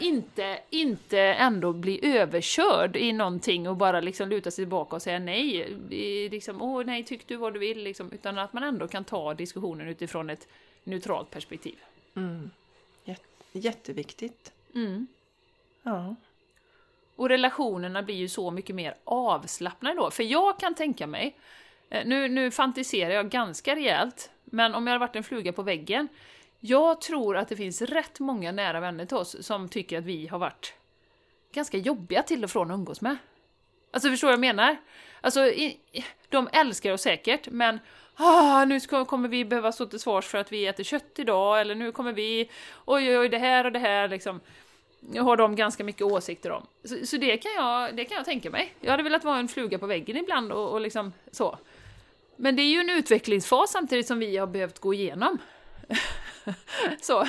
[0.00, 5.18] inte, inte ändå bli överkörd i någonting och bara liksom luta sig tillbaka och säga
[5.18, 5.76] nej.
[6.30, 8.12] Liksom, Åh nej, tyck du vad du vill, liksom.
[8.12, 10.48] Utan att man ändå kan ta diskussionen utifrån ett
[10.84, 11.78] neutralt perspektiv.
[13.04, 13.20] Jät-
[13.52, 14.52] Jätteviktigt.
[14.74, 15.06] Mm.
[15.82, 16.14] Ja.
[17.20, 20.10] Och relationerna blir ju så mycket mer avslappnade då.
[20.10, 21.36] För jag kan tänka mig,
[21.90, 25.62] eh, nu, nu fantiserar jag ganska rejält, men om jag hade varit en fluga på
[25.62, 26.08] väggen,
[26.60, 30.26] jag tror att det finns rätt många nära vänner till oss som tycker att vi
[30.26, 30.74] har varit
[31.52, 33.16] ganska jobbiga till och från att umgås med.
[33.92, 34.76] Alltså förstår du vad jag menar?
[35.20, 35.80] Alltså, i-
[36.28, 37.78] de älskar oss säkert, men
[38.14, 41.60] ah, nu ska, kommer vi behöva stå till svars för att vi äter kött idag,
[41.60, 42.50] eller nu kommer vi,
[42.84, 44.40] oj oj oj, det här och det här liksom
[45.18, 46.66] har de ganska mycket åsikter om.
[46.84, 48.74] Så, så det, kan jag, det kan jag tänka mig.
[48.80, 51.58] Jag hade velat vara en fluga på väggen ibland och, och liksom så.
[52.36, 55.38] Men det är ju en utvecklingsfas samtidigt som vi har behövt gå igenom.
[57.00, 57.24] så.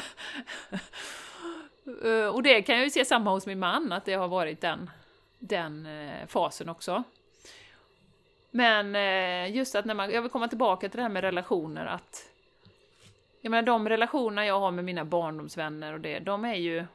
[2.03, 4.61] Eh, och det kan jag ju se samma hos min man, att det har varit
[4.61, 4.89] den,
[5.39, 7.03] den eh, fasen också.
[8.51, 11.85] Men eh, just att när man, jag vill komma tillbaka till det här med relationer,
[11.85, 12.29] att
[13.41, 16.85] jag menar de relationer jag har med mina barndomsvänner och det, de är ju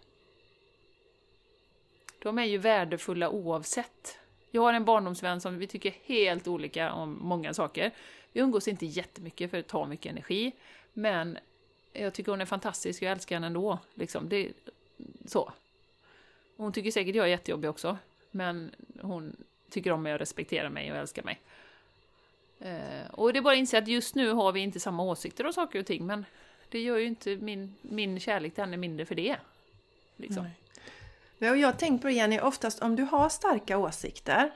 [2.26, 4.18] de är ju värdefulla oavsett.
[4.50, 7.90] Jag har en barndomsvän som vi tycker helt olika om många saker.
[8.32, 10.52] Vi umgås inte jättemycket för det tar mycket energi,
[10.92, 11.38] men
[11.92, 13.78] jag tycker hon är fantastisk och jag älskar henne ändå.
[13.94, 14.28] Liksom.
[14.28, 14.52] Det,
[15.26, 15.52] så.
[16.56, 17.98] Hon tycker säkert jag är jättejobbig också,
[18.30, 18.70] men
[19.00, 19.36] hon
[19.70, 21.40] tycker om mig och respekterar mig och älskar mig.
[22.60, 25.46] Eh, och det är bara att inse att just nu har vi inte samma åsikter
[25.46, 26.24] om saker och ting, men
[26.68, 29.36] det gör ju inte min, min kärlek till henne mindre för det.
[30.16, 30.42] Liksom.
[30.42, 30.52] Nej.
[31.38, 34.50] Ja, och jag har tänkt på det Jenny, oftast om du har starka åsikter,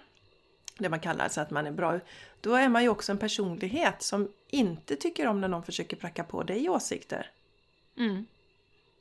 [0.79, 2.01] det man kallar så att man är bra,
[2.41, 6.25] då är man ju också en personlighet som inte tycker om när någon försöker pracka
[6.25, 7.31] på dig åsikter.
[7.99, 8.27] Mm.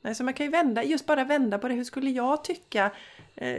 [0.02, 1.74] Nej, så man kan ju vända, just bara vända på det.
[1.74, 2.84] Hur skulle jag tycka?
[3.34, 3.56] Eh,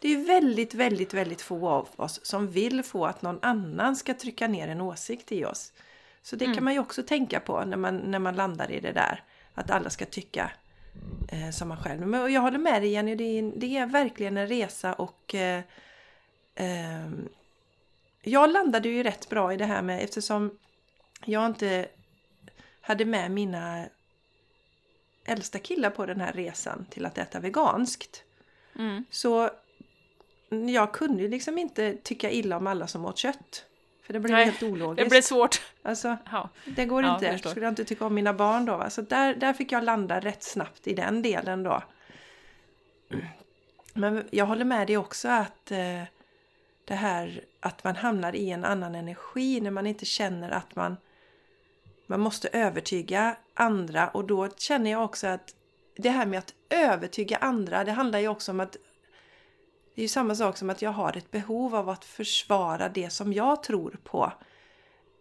[0.00, 3.96] Det är ju väldigt, väldigt, väldigt få av oss som vill få att någon annan
[3.96, 5.72] ska trycka ner en åsikt i oss.
[6.22, 8.92] Så det kan man ju också tänka på när man, när man landar i det
[8.92, 9.22] där.
[9.54, 10.50] Att alla ska tycka
[11.28, 12.06] eh, som man själv.
[12.06, 15.62] Men jag håller med dig Jenny, det är, det är verkligen en resa och eh,
[16.54, 17.28] ehm,
[18.22, 20.58] jag landade ju rätt bra i det här med eftersom
[21.24, 21.88] jag inte
[22.80, 23.86] hade med mina
[25.24, 28.24] äldsta killar på den här resan till att äta veganskt.
[28.78, 29.04] Mm.
[29.10, 29.50] Så
[30.48, 33.64] jag kunde ju liksom inte tycka illa om alla som åt kött.
[34.08, 35.04] För det blev Nej, helt ologiskt.
[35.04, 35.62] Det blir svårt.
[35.82, 36.48] Alltså, Ja.
[36.64, 37.32] det går Ja, jag inte.
[37.32, 37.50] förstår.
[37.50, 38.76] Skulle jag inte tycka om mina barn då.
[38.76, 38.90] Va?
[38.90, 41.82] Så där, där fick jag landa rätt snabbt i den delen då.
[43.94, 46.02] Men jag håller med dig också att eh,
[46.84, 50.96] det här att man hamnar i en annan energi när man inte känner att man
[52.06, 55.54] man måste övertyga andra och då känner jag också att
[55.96, 58.76] det här med att övertyga andra, det handlar ju också om att
[59.98, 63.10] det är ju samma sak som att jag har ett behov av att försvara det
[63.10, 64.32] som jag tror på.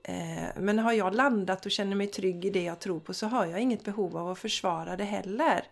[0.04, 3.28] Eh, men har jag landat och känner mig trygg i det jag tror på så
[3.28, 5.64] har jag inget behov av att försvara det heller.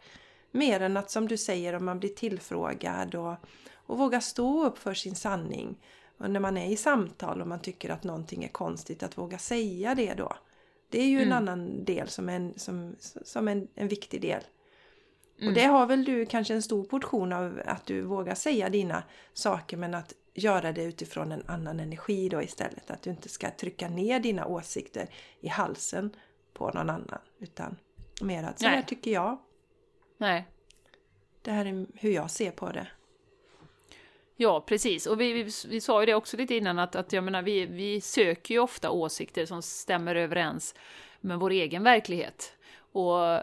[0.52, 3.36] Mer än att som du säger om man blir tillfrågad och,
[3.74, 5.78] och våga stå upp för sin sanning.
[6.18, 9.38] Och när man är i samtal och man tycker att någonting är konstigt att våga
[9.38, 10.34] säga det då.
[10.90, 11.28] Det är ju mm.
[11.28, 14.42] en annan del som, en, som, som en, en viktig del.
[15.38, 15.48] Mm.
[15.48, 19.04] Och det har väl du kanske en stor portion av att du vågar säga dina
[19.34, 22.92] saker men att göra det utifrån en annan energi då istället.
[22.92, 25.10] Att du inte ska trycka ner dina åsikter
[25.40, 26.16] i halsen
[26.54, 27.20] på någon annan.
[27.40, 27.78] Utan
[28.22, 29.38] mer att så här tycker jag.
[30.18, 30.46] Nej.
[31.42, 32.88] Det här är hur jag ser på det.
[34.36, 35.06] Ja, precis.
[35.06, 37.66] Och vi, vi, vi sa ju det också lite innan att, att jag menar, vi,
[37.66, 40.76] vi söker ju ofta åsikter som stämmer överens
[41.22, 42.54] med vår egen verklighet.
[42.92, 43.40] Och,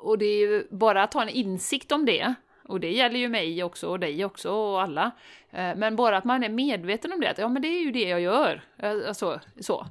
[0.00, 2.34] och det är ju bara att ha en insikt om det,
[2.68, 5.10] och det gäller ju mig också och dig också och alla.
[5.50, 7.92] Eh, men bara att man är medveten om det, att ja men det är ju
[7.92, 8.62] det jag gör.
[8.78, 9.86] Eh, alltså, så.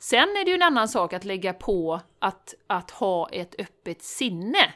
[0.00, 4.02] Sen är det ju en annan sak att lägga på att, att ha ett öppet
[4.02, 4.74] sinne.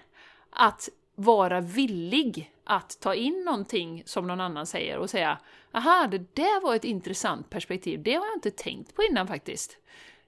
[0.51, 5.39] Att vara villig att ta in någonting som någon annan säger och säga
[5.73, 9.79] aha, det där var ett intressant perspektiv, det har jag inte tänkt på innan faktiskt.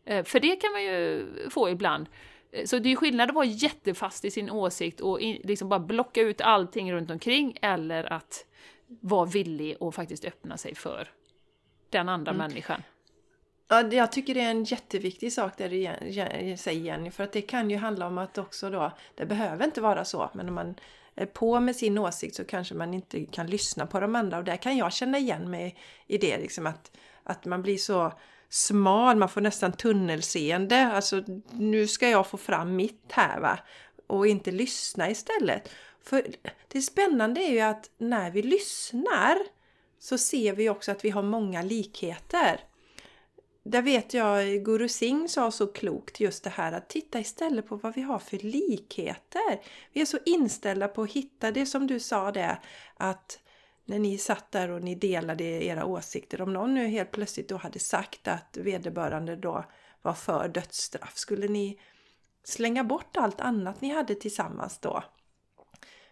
[0.04, 2.06] Eh, för det kan man ju få ibland.
[2.54, 6.20] Eh, så det är skillnad att vara jättefast i sin åsikt och liksom bara blocka
[6.20, 8.46] ut allting runt omkring eller att
[8.86, 11.08] vara villig och faktiskt öppna sig för
[11.90, 12.48] den andra mm.
[12.48, 12.82] människan.
[13.68, 17.42] Ja, jag tycker det är en jätteviktig sak det du säger Jenny, för att det
[17.42, 20.74] kan ju handla om att också då, det behöver inte vara så, men om man
[21.14, 24.44] är på med sin åsikt så kanske man inte kan lyssna på de andra och
[24.44, 28.12] där kan jag känna igen mig i det liksom att, att man blir så
[28.54, 30.86] smal, man får nästan tunnelseende.
[30.86, 33.58] Alltså nu ska jag få fram mitt här va.
[34.06, 35.70] Och inte lyssna istället.
[36.02, 36.26] För
[36.68, 39.38] det spännande är ju att när vi lyssnar
[39.98, 42.60] så ser vi också att vi har många likheter.
[43.64, 47.76] Där vet jag Guru Singh sa så klokt just det här att titta istället på
[47.76, 49.60] vad vi har för likheter.
[49.92, 52.58] Vi är så inställda på att hitta det som du sa det
[52.96, 53.38] att
[53.84, 57.56] när ni satt där och ni delade era åsikter, om någon nu helt plötsligt då
[57.56, 59.64] hade sagt att vederbörande då
[60.02, 61.80] var för dödsstraff, skulle ni
[62.44, 65.04] slänga bort allt annat ni hade tillsammans då?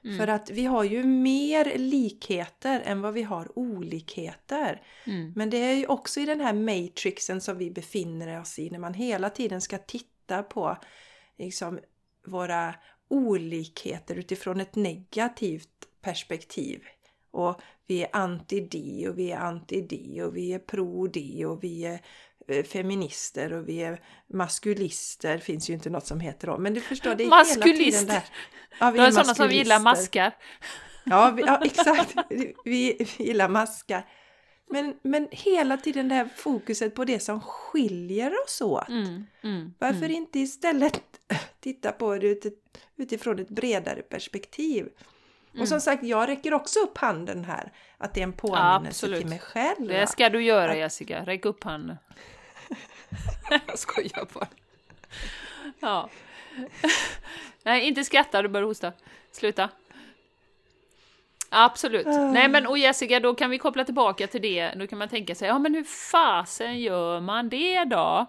[0.05, 0.19] Mm.
[0.19, 4.83] För att vi har ju mer likheter än vad vi har olikheter.
[5.05, 5.33] Mm.
[5.37, 8.79] Men det är ju också i den här matrixen som vi befinner oss i när
[8.79, 10.79] man hela tiden ska titta på
[11.39, 11.81] liksom,
[12.27, 12.75] våra
[13.09, 15.69] olikheter utifrån ett negativt
[16.01, 16.83] perspektiv.
[17.33, 21.47] Och vi är anti det och vi är anti det och vi är pro det
[21.47, 22.01] och vi är
[22.49, 24.01] eh, feminister och vi är
[24.33, 25.39] maskulister.
[25.39, 26.59] finns ju inte något som heter då.
[26.59, 27.71] Men du förstår, det är Maskulister.
[27.71, 28.25] hela tiden där.
[28.81, 30.33] Ja, vi är, är sådana som gillar maskar.
[31.05, 32.15] Ja, vi, ja exakt.
[32.31, 34.07] Vi, vi gillar maskar.
[34.71, 38.89] Men, men hela tiden det här fokuset på det som skiljer oss åt.
[38.89, 40.11] Mm, mm, Varför mm.
[40.11, 41.01] inte istället
[41.61, 42.45] titta på det
[42.97, 44.89] utifrån ett bredare perspektiv?
[45.53, 45.63] Mm.
[45.63, 47.73] Och som sagt, jag räcker också upp handen här.
[47.99, 49.89] Att det är en påminnelse ja, till mig själv.
[49.89, 50.79] Det ska du göra att...
[50.79, 51.99] Jessica, räck upp handen.
[53.67, 54.49] jag skojar bara.
[55.81, 56.09] Ja.
[57.63, 58.93] Nej, inte skratta, du börjar hosta.
[59.33, 59.69] Sluta.
[61.49, 62.07] Absolut.
[62.07, 62.33] Uh.
[62.33, 64.73] Nej men och Jessica, då kan vi koppla tillbaka till det.
[64.77, 68.27] Då kan man tänka sig, ja men hur fasen gör man det då?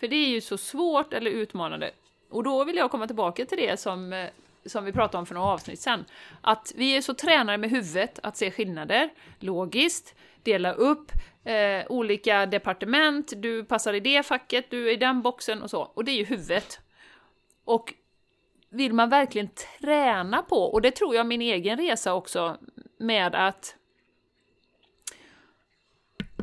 [0.00, 1.90] För det är ju så svårt eller utmanande.
[2.30, 4.28] Och då vill jag komma tillbaka till det som eh,
[4.66, 6.04] som vi pratade om för några avsnitt sedan,
[6.40, 11.12] att vi är så tränade med huvudet att se skillnader, logiskt, dela upp
[11.44, 15.82] eh, olika departement, du passar i det facket, du är i den boxen och så.
[15.82, 16.80] Och det är ju huvudet.
[17.64, 17.94] Och
[18.68, 19.48] vill man verkligen
[19.80, 22.56] träna på, och det tror jag min egen resa också,
[22.98, 23.76] med att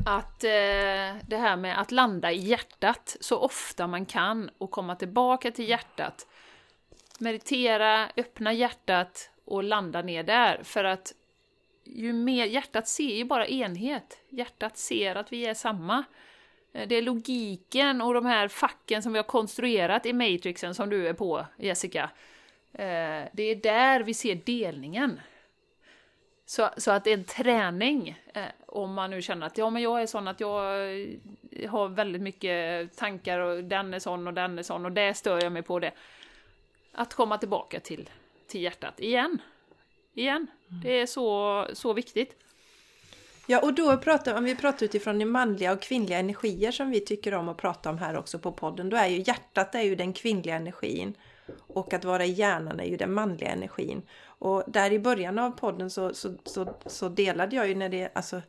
[0.06, 4.96] att eh, det här med att landa i hjärtat så ofta man kan och komma
[4.96, 6.26] tillbaka till hjärtat
[7.20, 10.60] meditera, öppna hjärtat och landa ner där.
[10.62, 11.12] För att
[11.84, 14.18] ju mer, hjärtat ser ju bara enhet.
[14.28, 16.04] Hjärtat ser att vi är samma.
[16.72, 20.90] Eh, det är logiken och de här facken som vi har konstruerat i matrixen som
[20.90, 22.10] du är på, Jessica.
[22.72, 25.20] Eh, det är där vi ser delningen.
[26.46, 29.82] Så, så att det är en träning, eh, om man nu känner att ja, men
[29.82, 30.60] jag är sån att jag
[31.68, 35.42] har väldigt mycket tankar och den är sån och den är sån och det stör
[35.42, 35.92] jag mig på det
[36.92, 38.10] att komma tillbaka till,
[38.46, 39.38] till hjärtat igen.
[40.14, 40.46] Igen.
[40.70, 40.82] Mm.
[40.82, 42.36] Det är så, så viktigt.
[43.46, 47.00] Ja, och då pratar om vi pratar utifrån de manliga och kvinnliga energier som vi
[47.00, 48.90] tycker om att prata om här också på podden.
[48.90, 51.14] Då är ju hjärtat är ju den kvinnliga energin
[51.58, 54.02] och att vara i hjärnan är ju den manliga energin.
[54.22, 58.10] Och där i början av podden så, så, så, så delade jag ju när det,
[58.14, 58.42] alltså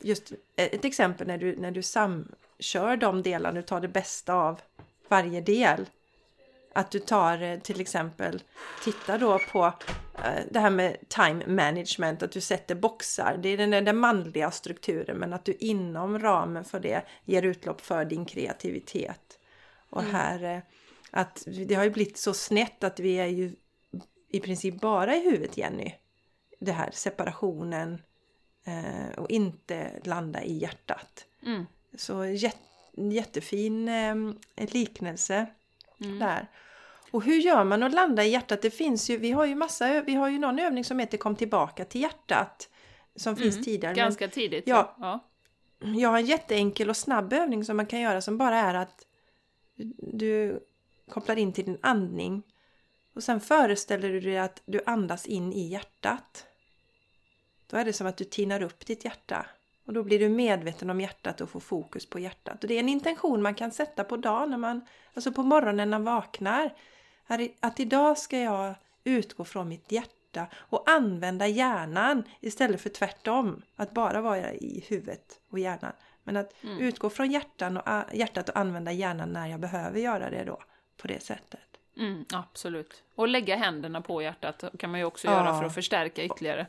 [0.00, 4.60] just ett exempel när du, när du samkör de delarna, du tar det bästa av
[5.08, 5.86] varje del.
[6.76, 8.42] Att du tar eh, till exempel,
[8.84, 9.72] titta då på
[10.14, 13.38] eh, det här med time management, att du sätter boxar.
[13.42, 17.80] Det är den, den manliga strukturen, men att du inom ramen för det ger utlopp
[17.80, 19.38] för din kreativitet.
[19.90, 20.14] Och mm.
[20.14, 20.62] här, eh,
[21.10, 23.52] att det har ju blivit så snett att vi är ju
[24.28, 25.94] i princip bara i huvudet, Jenny.
[26.58, 28.02] Det här separationen
[29.16, 31.24] och inte landa i hjärtat.
[31.42, 31.66] Mm.
[31.94, 32.58] Så jätte,
[32.96, 33.90] jättefin
[34.56, 35.46] liknelse
[36.00, 36.18] mm.
[36.18, 36.48] där.
[37.16, 38.62] Och hur gör man att landa i hjärtat?
[38.62, 41.36] Det finns ju, vi har ju massa, vi har ju någon övning som heter Kom
[41.36, 42.68] tillbaka till hjärtat.
[43.14, 43.94] Som mm, finns tidigare.
[43.94, 44.64] Ganska men, tidigt.
[44.66, 45.24] Ja, ja.
[45.78, 49.06] Jag har en jätteenkel och snabb övning som man kan göra som bara är att
[49.96, 50.60] du
[51.10, 52.42] kopplar in till din andning.
[53.14, 56.46] Och sen föreställer du dig att du andas in i hjärtat.
[57.66, 59.46] Då är det som att du tinar upp ditt hjärta.
[59.86, 62.62] Och då blir du medveten om hjärtat och får fokus på hjärtat.
[62.62, 64.80] Och det är en intention man kan sätta på dagen, när man,
[65.14, 66.74] alltså på morgonen när man vaknar.
[67.60, 68.74] Att idag ska jag
[69.04, 73.62] utgå från mitt hjärta och använda hjärnan istället för tvärtom.
[73.76, 75.92] Att bara vara i huvudet och hjärnan.
[76.24, 76.78] Men att mm.
[76.78, 80.62] utgå från hjärtan och, hjärtat och använda hjärnan när jag behöver göra det då.
[80.96, 81.60] På det sättet.
[81.98, 83.02] Mm, absolut.
[83.14, 85.32] Och lägga händerna på hjärtat kan man ju också ja.
[85.32, 86.66] göra för att förstärka ytterligare.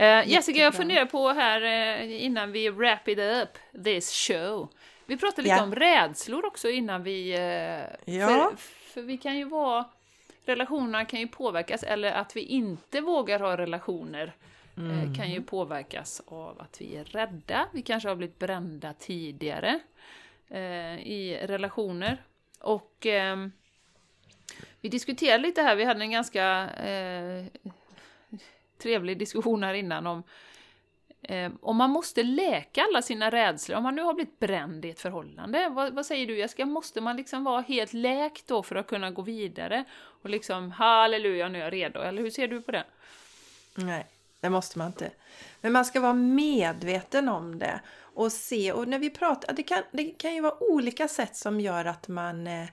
[0.00, 1.62] Uh, Jessica, jag funderar på här
[2.02, 4.68] uh, innan vi wrap it up this show.
[5.06, 5.62] Vi pratade lite ja.
[5.62, 7.32] om rädslor också innan vi...
[7.32, 8.28] Uh, ja.
[8.28, 8.56] För,
[8.96, 9.84] för, vi kan ju vara...
[10.44, 14.32] Relationerna kan ju påverkas, eller att vi inte vågar ha relationer
[14.76, 15.14] mm.
[15.14, 17.66] kan ju påverkas av att vi är rädda.
[17.72, 19.80] Vi kanske har blivit brända tidigare
[21.02, 22.22] i relationer.
[22.60, 23.52] Och ehm,
[24.80, 26.70] vi diskuterade lite här, vi hade en ganska
[28.78, 30.24] trevlig diskussion här innan om eh,
[31.28, 34.90] Ehm, om man måste läka alla sina rädslor, om man nu har blivit bränd i
[34.90, 38.76] ett förhållande, vad, vad, säger du Jessica, måste man liksom vara helt läkt då för
[38.76, 39.84] att kunna gå vidare?
[40.22, 42.84] Och liksom, halleluja, nu är jag redo, eller hur ser du på det?
[43.74, 44.06] Nej,
[44.40, 45.10] det måste man inte.
[45.60, 49.82] Men man ska vara medveten om det och se, och när vi pratar, det kan,
[49.90, 52.68] det kan ju vara olika sätt som gör att man eh,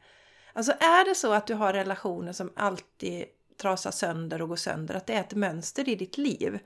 [0.53, 3.25] Alltså är det så att du har relationer som alltid
[3.57, 6.59] trasar sönder och går sönder, att det är ett mönster i ditt liv.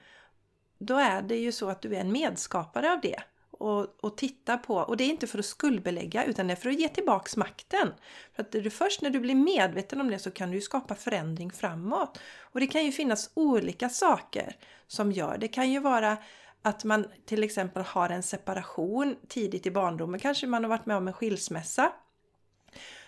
[0.78, 3.20] Då är det ju så att du är en medskapare av det.
[3.52, 6.70] Och, och titta på, och det är inte för att skuldbelägga utan det är för
[6.70, 7.94] att ge tillbaks makten.
[8.36, 11.52] För att du, först när du blir medveten om det så kan du skapa förändring
[11.52, 12.20] framåt.
[12.40, 14.56] Och det kan ju finnas olika saker
[14.88, 15.38] som gör.
[15.38, 16.18] Det kan ju vara
[16.62, 20.20] att man till exempel har en separation tidigt i barndomen.
[20.20, 21.92] Kanske man har varit med om en skilsmässa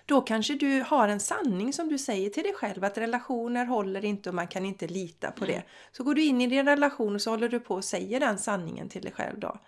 [0.10, 4.06] då kanske du har en sanning som du säger till dig själv att relationer håller
[4.06, 5.54] inte och man kan inte lita på det.
[5.54, 5.66] Mm.
[5.92, 8.38] Så går du in i din relation och så håller du på och säger den
[8.38, 9.60] sanningen till dig själv då.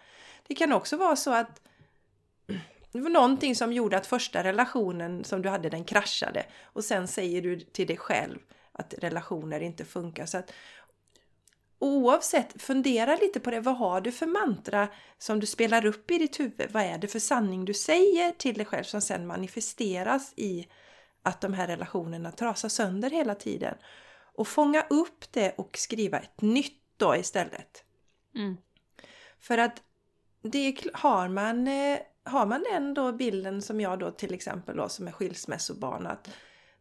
[0.48, 1.62] Det kan också vara så att
[2.92, 7.08] det var någonting som gjorde att första relationen som du hade den kraschade och sen
[7.08, 8.39] säger du till dig själv
[8.72, 10.26] att relationer inte funkar.
[10.26, 10.54] Så att,
[11.82, 13.59] oavsett, fundera lite på det.
[13.59, 16.71] Vad har du för mantra som du spelar upp i ditt huvud?
[16.71, 20.67] Vad är det för sanning du säger till dig själv som sen manifesteras i
[21.23, 23.77] att de här relationerna trasar sönder hela tiden?
[24.36, 27.84] Och fånga upp det och skriva ett nytt då istället.
[28.36, 28.57] Mm.
[29.39, 29.82] För att
[30.41, 34.89] det har man, eh, har man den då bilden som jag då till exempel då
[34.89, 36.29] som är skilsmässobarn att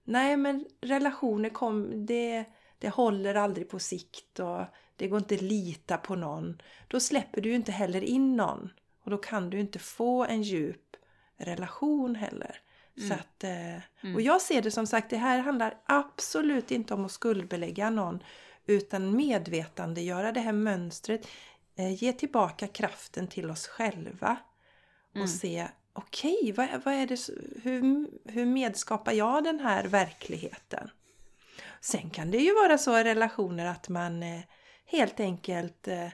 [0.05, 2.45] nej men relationer kom, det,
[2.79, 4.65] det håller aldrig på sikt och
[5.01, 6.63] det går inte att lita på någon.
[6.89, 8.71] Då släpper du inte heller in någon.
[9.05, 10.97] Och då kan du inte få en djup
[11.37, 12.61] relation heller.
[12.97, 13.09] Mm.
[13.09, 14.15] Så att, eh, mm.
[14.15, 18.23] Och jag ser det som sagt, det här handlar absolut inte om att skuldbelägga någon.
[18.67, 21.27] Utan medvetandegöra det här mönstret.
[21.77, 24.37] Eh, ge tillbaka kraften till oss själva.
[25.11, 25.29] Och mm.
[25.29, 27.29] se, okej, okay, vad, vad är det,
[27.63, 30.91] hur, hur medskapar jag den här verkligheten?
[31.81, 34.41] Sen kan det ju vara så i relationer att man eh,
[34.91, 36.09] helt enkelt eh,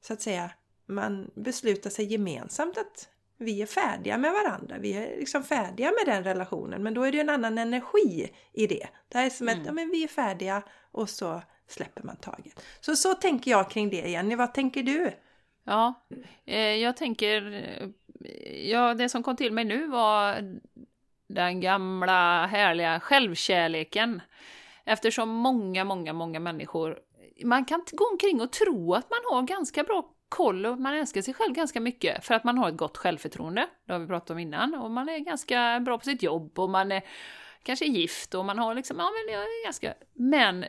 [0.00, 0.50] så att säga
[0.86, 4.78] man beslutar sig gemensamt att vi är färdiga med varandra.
[4.78, 6.82] Vi är liksom färdiga med den relationen.
[6.82, 8.88] Men då är det en annan energi i det.
[9.08, 9.60] Det är som mm.
[9.60, 12.64] att ja, men vi är färdiga och så släpper man taget.
[12.80, 14.36] Så så tänker jag kring det Jenny.
[14.36, 15.12] Vad tänker du?
[15.64, 15.94] Ja,
[16.44, 17.64] eh, jag tänker...
[18.64, 20.44] Ja, det som kom till mig nu var
[21.28, 24.22] den gamla härliga självkärleken.
[24.84, 26.98] Eftersom många, många, många människor
[27.44, 31.22] man kan gå omkring och tro att man har ganska bra koll och man älskar
[31.22, 33.66] sig själv ganska mycket för att man har ett gott självförtroende.
[33.86, 34.74] Det har vi pratat om innan.
[34.74, 37.02] Och man är ganska bra på sitt jobb och man är
[37.62, 39.94] kanske gift och man har liksom, ja men jag är ganska...
[40.12, 40.64] Men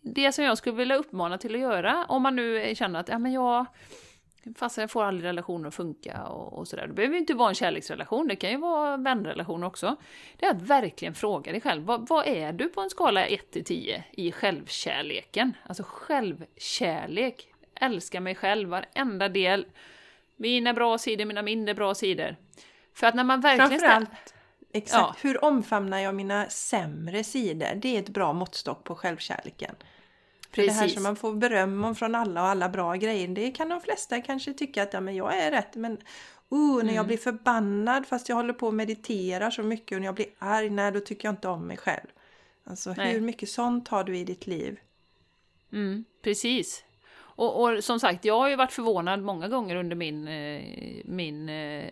[0.00, 3.18] det som jag skulle vilja uppmana till att göra, om man nu känner att ja,
[3.18, 3.66] men jag,
[4.56, 6.86] Fast jag får aldrig relationer att funka och, och sådär.
[6.86, 9.96] Det behöver ju inte vara en kärleksrelation, det kan ju vara vänrelation också.
[10.36, 13.50] Det är att verkligen fråga dig själv, vad, vad är du på en skala 1
[13.50, 15.56] till 10 i självkärleken?
[15.66, 17.54] Alltså självkärlek.
[17.80, 19.66] Älska mig själv, varenda del.
[20.36, 22.36] Mina bra sidor, mina mindre bra sidor.
[22.94, 23.70] För att när man verkligen...
[23.70, 24.34] Framförallt,
[24.72, 25.28] exakt, ja.
[25.28, 27.74] hur omfamnar jag mina sämre sidor?
[27.74, 29.74] Det är ett bra måttstock på självkärleken.
[30.50, 30.72] Precis.
[30.72, 33.68] Det här som man får beröm om från alla och alla bra grejer, det kan
[33.68, 35.92] de flesta kanske tycka att ja, men jag är rätt, men
[36.52, 36.94] uh, när mm.
[36.94, 40.26] jag blir förbannad fast jag håller på och mediterar så mycket och när jag blir
[40.38, 42.06] arg, nej då tycker jag inte om mig själv.
[42.64, 43.12] Alltså nej.
[43.12, 44.80] hur mycket sånt har du i ditt liv?
[45.72, 46.84] Mm, precis.
[47.18, 50.62] Och, och, som sagt, jag har ju varit förvånad många gånger under min, eh,
[51.04, 51.90] min eh,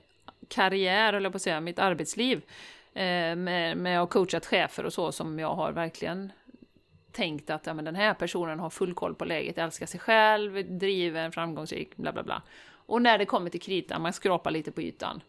[0.49, 2.43] karriär, eller på att säga, mitt arbetsliv.
[2.95, 6.33] Eh, med, med att ha coachat chefer och så som jag har verkligen
[7.17, 10.79] tänkt att ja, men den här personen har full koll på läget, älskar sig själv,
[10.79, 12.43] driven, framgångsrik, bla bla bla.
[12.87, 15.23] Och när det kommer till kritan, man skrapar lite på ytan,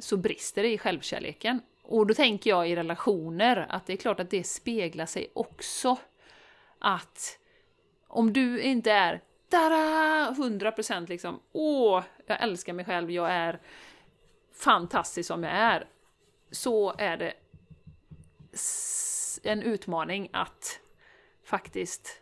[0.00, 1.60] så brister det i självkärleken.
[1.82, 5.96] Och då tänker jag i relationer att det är klart att det speglar sig också.
[6.78, 7.38] Att
[8.08, 13.60] om du inte är tada, 100% liksom, åh, jag älskar mig själv, jag är
[14.54, 15.86] fantastisk som jag är,
[16.50, 17.32] så är det
[19.42, 20.80] en utmaning att
[21.46, 22.20] faktiskt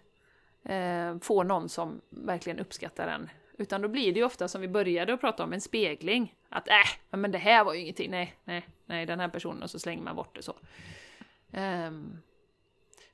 [0.64, 3.30] eh, få någon som verkligen uppskattar en.
[3.58, 6.34] Utan då blir det ju ofta som vi började att prata om, en spegling.
[6.48, 6.74] Att äh,
[7.10, 10.02] men det här var ju ingenting, nej, nej, nej, den här personen, och så slänger
[10.02, 10.56] man bort det så.
[11.52, 12.22] Um,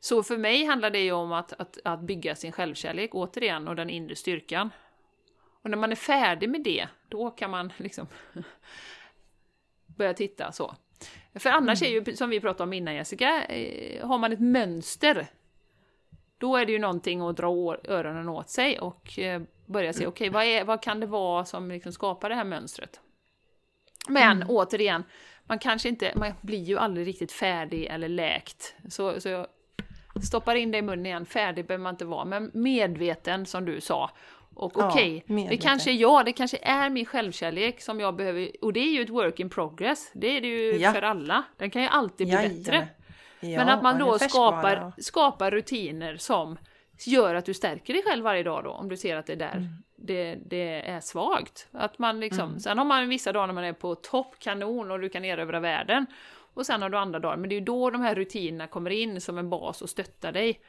[0.00, 3.76] så för mig handlar det ju om att, att, att bygga sin självkärlek återigen och
[3.76, 4.70] den inre styrkan.
[5.62, 8.06] Och när man är färdig med det, då kan man liksom
[9.86, 10.76] börja titta så.
[11.34, 12.02] För annars mm.
[12.02, 15.26] är ju, som vi pratade om innan Jessica, eh, har man ett mönster
[16.41, 20.30] då är det ju någonting att dra öronen åt sig och eh, börja se, okej,
[20.30, 23.01] okay, vad, vad kan det vara som liksom skapar det här mönstret?
[24.09, 24.51] Men mm.
[24.51, 25.05] återigen,
[25.45, 28.74] man kanske inte, man blir ju aldrig riktigt färdig eller läkt.
[28.88, 29.47] Så, så jag
[30.22, 33.80] stoppar in det i munnen igen, färdig behöver man inte vara, men medveten som du
[33.80, 34.11] sa.
[34.55, 38.16] Och okej, okay, ja, det kanske är jag, det kanske är min självkärlek som jag
[38.16, 40.93] behöver, och det är ju ett work in progress, det är det ju ja.
[40.93, 41.45] för alla.
[41.57, 42.62] Den kan ju alltid bli Jajamän.
[42.62, 42.88] bättre.
[43.41, 46.59] Ja, Men att man då skapar, skapar rutiner som
[47.07, 49.36] gör att du stärker dig själv varje dag då, om du ser att det är
[49.36, 49.68] där mm.
[49.97, 51.68] det, det är svagt.
[51.72, 52.61] Att man liksom, mm.
[52.61, 55.61] Sen har man vissa dagar när man är på topp, kanon och du kan erövra
[55.61, 56.07] världen.
[56.55, 58.91] Och sen har du andra dagar, men det är ju då de här rutinerna kommer
[58.91, 60.61] in som en bas och stöttar dig.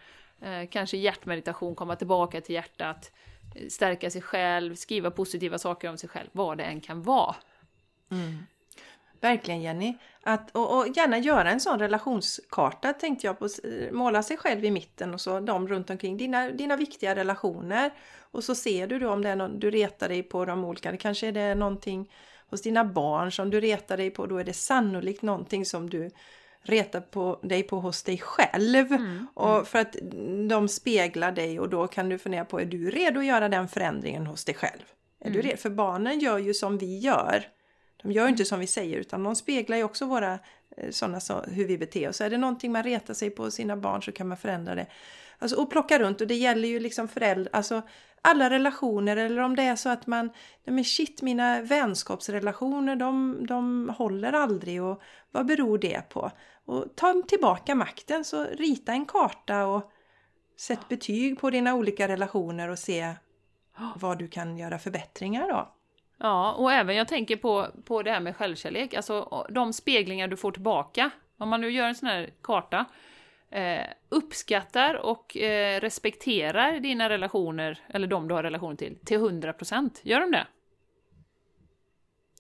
[0.42, 3.12] Eh, kanske hjärtmeditation, komma tillbaka till hjärtat,
[3.70, 7.36] stärka sig själv, skriva positiva saker om sig själv, vad det än kan vara.
[8.12, 8.38] Mm.
[9.22, 9.98] Verkligen Jenny.
[10.24, 13.48] Att, och, och, gärna göra en sån relationskarta tänkte jag på.
[13.92, 16.18] Måla sig själv i mitten och så de runt omkring.
[16.18, 17.92] Dina, dina viktiga relationer.
[18.20, 20.92] Och så ser du då om det är någon du retar dig på de olika.
[20.92, 22.12] Det kanske är det någonting
[22.50, 24.26] hos dina barn som du retar dig på.
[24.26, 26.10] Då är det sannolikt någonting som du
[26.64, 28.92] retar på dig på hos dig själv.
[28.92, 29.66] Mm, och mm.
[29.66, 29.96] för att
[30.50, 33.68] de speglar dig och då kan du fundera på är du redo att göra den
[33.68, 34.82] förändringen hos dig själv?
[35.20, 35.42] Är mm.
[35.42, 35.58] du redo?
[35.58, 37.46] För barnen gör ju som vi gör.
[38.02, 40.40] De gör inte som vi säger utan de speglar ju också våra
[40.78, 42.22] eh, sådana så, hur vi beter oss.
[42.22, 44.88] Är det någonting man retar sig på sina barn så kan man förändra det.
[45.40, 47.82] Alltså, och plocka runt och det gäller ju liksom föräldrar, alltså
[48.22, 50.28] alla relationer eller om det är så att man,
[50.64, 56.32] nej men shit mina vänskapsrelationer de, de håller aldrig och vad beror det på?
[56.66, 59.92] Och ta tillbaka makten så rita en karta och
[60.60, 63.14] sätt betyg på dina olika relationer och se
[63.96, 65.81] vad du kan göra förbättringar då.
[66.24, 70.38] Ja, och även jag tänker på, på det här med självkärlek, alltså de speglingar du
[70.38, 71.10] får tillbaka.
[71.38, 72.86] Om man nu gör en sån här karta,
[73.50, 80.00] eh, uppskattar och eh, respekterar dina relationer, eller de du har relation till, till 100%.
[80.04, 80.48] Gör de det?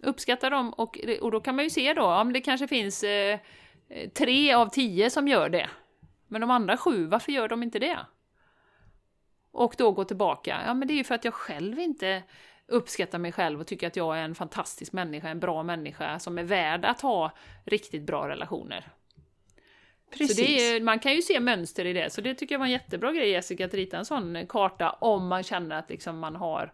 [0.03, 3.39] Uppskattar dem och, och då kan man ju se då om det kanske finns eh,
[4.13, 5.69] tre av tio som gör det.
[6.27, 7.99] Men de andra sju, varför gör de inte det?
[9.51, 12.23] Och då gå tillbaka, ja men det är ju för att jag själv inte
[12.71, 16.37] uppskattar mig själv och tycker att jag är en fantastisk människa, en bra människa som
[16.37, 17.31] är värd att ha
[17.65, 18.91] riktigt bra relationer.
[20.11, 20.37] Precis.
[20.37, 22.71] Så är, man kan ju se mönster i det, så det tycker jag var en
[22.71, 26.73] jättebra grej Jessica, att rita en sån karta om man känner att liksom man har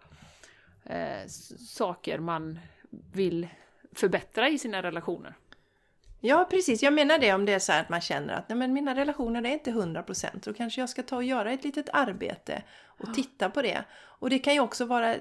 [0.85, 1.27] eh,
[1.67, 2.59] saker man
[3.13, 3.47] vill
[3.91, 5.35] förbättra i sina relationer.
[6.19, 8.73] Ja precis, jag menar det om det är så att man känner att nej, men
[8.73, 12.63] mina relationer är inte 100% då kanske jag ska ta och göra ett litet arbete
[12.85, 13.83] och titta på det.
[14.19, 15.15] Och det kan ju också vara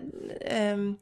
[0.72, 0.98] um,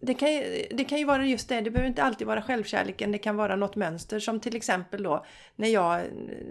[0.00, 3.12] det kan, ju, det kan ju vara just det, det behöver inte alltid vara självkärleken,
[3.12, 4.20] det kan vara något mönster.
[4.20, 5.24] Som till exempel då
[5.56, 6.02] när jag,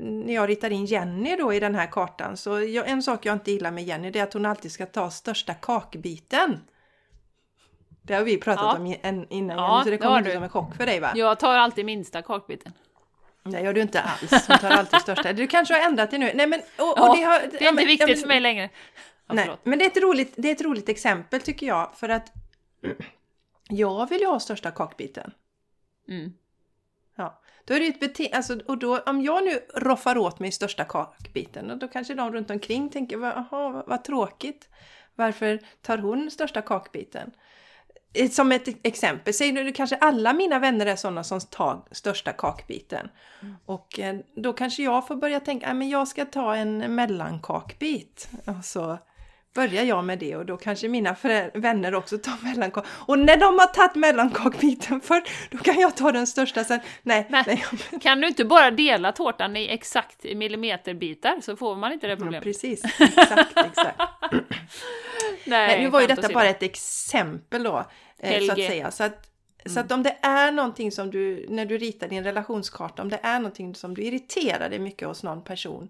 [0.02, 2.38] när jag ritar in Jenny då i den här kartan.
[2.38, 4.86] Så jag, en sak jag inte gillar med Jenny det är att hon alltid ska
[4.86, 6.60] ta största kakbiten.
[8.08, 8.78] Det har vi pratat Ja.
[9.10, 10.34] om innan Ja, så det kommer inte du.
[10.34, 11.12] som en chock för dig va?
[11.16, 12.74] Jag tar alltid minsta kakbiten.
[13.44, 14.48] Det gör du inte alls.
[14.48, 15.34] Hon tar alltid största.
[15.34, 16.32] Du kanske har ändrat dig nu.
[16.34, 16.60] Nej men...
[16.60, 18.70] Och, Ja, och det, har, Det är inte viktigt för mig längre.
[19.28, 21.92] Ja, Nej, men det är, ett roligt, det är ett roligt exempel tycker jag.
[21.96, 22.32] För att
[23.70, 25.32] jag vill ju ha största kakbiten.
[26.10, 26.34] Mm.
[27.16, 30.52] Ja, då är det ett bete- alltså, och då, om jag nu roffar åt mig
[30.52, 34.70] största kakbiten, och då kanske de runt omkring tänker, "Va- jaha, vad, vad tråkigt.
[35.16, 37.32] Varför tar hon största kakbiten?
[38.32, 43.10] Som ett exempel, säg nu kanske alla mina vänner är sådana som tar största kakbiten.
[43.66, 48.30] Och eh, då kanske jag får börja tänka, "Nej, men jag ska ta en mellankakbit.
[48.46, 48.98] Och så
[49.56, 51.16] börjar jag med det och då kanske mina
[51.54, 52.86] vänner också tar mellankak.
[52.90, 56.80] Och när de har tagit mellankakbiten först, då kan jag ta den största sen.
[57.04, 57.44] Nej, Nej.
[57.48, 57.64] nej.
[58.02, 62.18] Kan du inte bara dela tårtan i exakt millimeterbitar så får man inte det Ja,
[62.18, 62.44] problemet.
[62.44, 64.02] precis, exakt, exakt.
[65.48, 67.86] Nej, nu var ju detta bara ett exempel då,
[68.18, 68.68] eh, så att Helge.
[68.68, 68.92] säga.
[68.92, 69.32] Så att,
[69.66, 73.20] så att om det är någonting som du, när du ritar din relationskarta, om det
[73.24, 75.90] är någonting som du irriterar dig mycket hos någon person,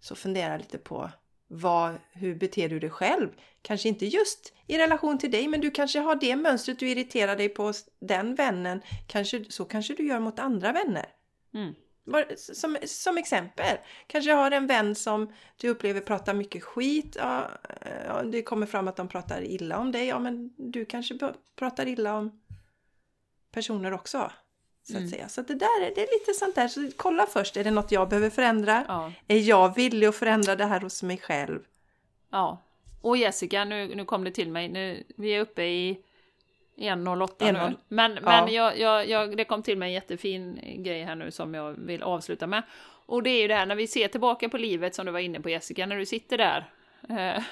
[0.00, 1.10] så fundera lite på
[1.48, 3.28] vad, hur beter du dig själv?
[3.62, 7.36] Kanske inte just i relation till dig, men du kanske har det mönstret du irriterar
[7.36, 8.82] dig på hos den vännen.
[9.06, 11.06] Kanske, så kanske du gör mot andra vänner.
[11.54, 11.74] Mm.
[12.36, 13.76] Som, som exempel.
[14.06, 17.16] Kanske jag har en vän som du upplever pratar mycket skit.
[17.18, 17.50] Ja,
[18.06, 20.06] ja, det kommer fram att de pratar illa om dig.
[20.06, 21.18] Ja, men du kanske
[21.56, 22.40] pratar illa om
[23.50, 24.32] personer också.
[24.82, 25.10] Så att Mm.
[25.10, 25.28] säga.
[25.28, 26.68] Så att det där är, det är lite sånt där.
[26.68, 28.84] Så kolla först, är det något jag behöver förändra?
[28.88, 29.12] Ja.
[29.28, 31.60] Är jag villig att förändra det här hos mig själv?
[32.30, 32.62] ja.
[33.00, 34.68] Och Jessica, nu, nu kom det till mig.
[34.68, 36.04] Nu, vi är uppe i
[36.76, 37.58] 1.08 nu.
[37.58, 37.76] 1.0.
[37.88, 38.20] Men, Ja.
[38.22, 41.72] men jag, jag, jag, det kom till mig en jättefin grej här nu som jag
[41.72, 42.62] vill avsluta med.
[43.06, 45.20] Och det är ju det här när vi ser tillbaka på livet som du var
[45.20, 46.64] inne på Jessica, när du sitter där
[47.08, 47.42] eh,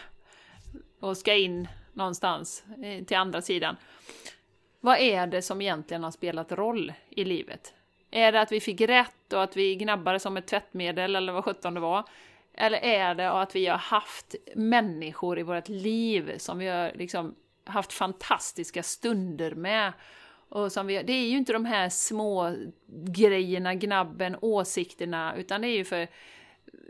[1.01, 3.77] och ska in någonstans eh, till andra sidan.
[4.81, 7.75] Vad är det som egentligen har spelat roll i livet?
[8.11, 11.45] Är det att vi fick rätt och att vi gnabbade som ett tvättmedel eller vad
[11.45, 12.05] sjutton det var?
[12.55, 17.35] Eller är det att vi har haft människor i vårt liv som vi har liksom
[17.65, 19.93] haft fantastiska stunder med?
[20.49, 22.57] Och som vi, det är ju inte de här små
[22.87, 26.09] grejerna, gnabben, åsikterna, utan det är ju för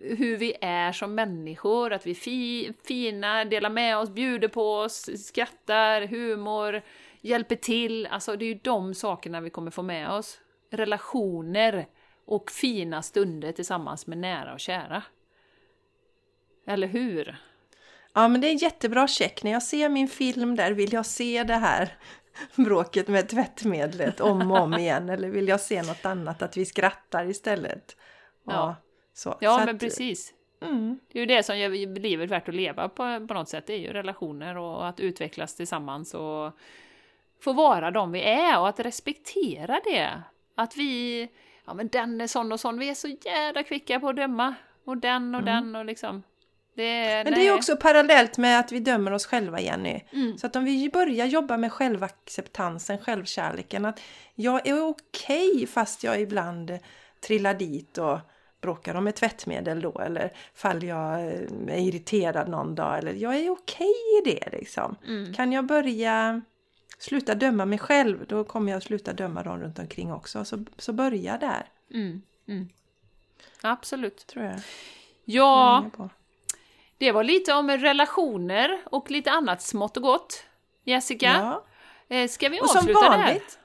[0.00, 4.76] hur vi är som människor, att vi är fi, fina, delar med oss, bjuder på
[4.76, 6.82] oss, skrattar, humor,
[7.20, 8.06] hjälper till.
[8.06, 10.40] Alltså det är ju de sakerna vi kommer få med oss.
[10.70, 11.86] Relationer
[12.24, 15.02] och fina stunder tillsammans med nära och kära.
[16.66, 17.36] Eller hur?
[18.14, 19.42] Ja, men det är en jättebra check.
[19.42, 21.96] När jag ser min film där, vill jag se det här
[22.56, 25.08] bråket med tvättmedlet om och om igen?
[25.08, 27.96] Eller vill jag se något annat, att vi skrattar istället?
[28.46, 28.76] Ja.
[29.14, 29.38] så.
[29.40, 30.34] Ja, så men att, precis.
[30.62, 33.66] Mm, Det är ju det som gör livet värt att leva på, på något sätt.
[33.66, 36.58] Det är ju relationer och att utvecklas tillsammans och
[37.40, 40.22] få vara de vi är och att respektera det.
[40.54, 41.28] Att vi,
[41.64, 44.54] ja men den är sån och sån, vi är så jävla kvicka på att döma.
[44.84, 46.22] Och den och den och liksom.
[46.74, 47.24] Det.
[47.24, 50.00] Men det är också parallellt med att vi dömer oss själva, Jenny.
[50.12, 50.38] Mm.
[50.38, 54.00] Så att om vi börjar jobba med självacceptansen, självkärleken, att
[54.34, 56.78] jag är okej fast jag ibland
[57.20, 58.18] trillar dit och
[58.60, 63.36] bråkar om ett tvättmedel då, eller fall jag eh, är irriterad någon dag, eller jag
[63.36, 64.96] är okej i det liksom.
[65.06, 65.34] Mm.
[65.34, 66.42] Kan jag börja
[66.98, 70.44] sluta döma mig själv, då kommer jag sluta döma dem runt omkring också.
[70.44, 72.22] Så, så börja där, Mm.
[72.48, 72.68] Mm.
[73.62, 74.26] Absolut.
[74.26, 74.60] tror jag.
[75.24, 75.90] Ja.
[76.98, 80.42] Det var lite om relationer och lite annat smått och gott.
[80.84, 81.26] Jessica,
[82.08, 82.16] Ja.
[82.16, 83.18] eh, ska vi Och som avsluta det här?
[83.26, 83.58] vanligt,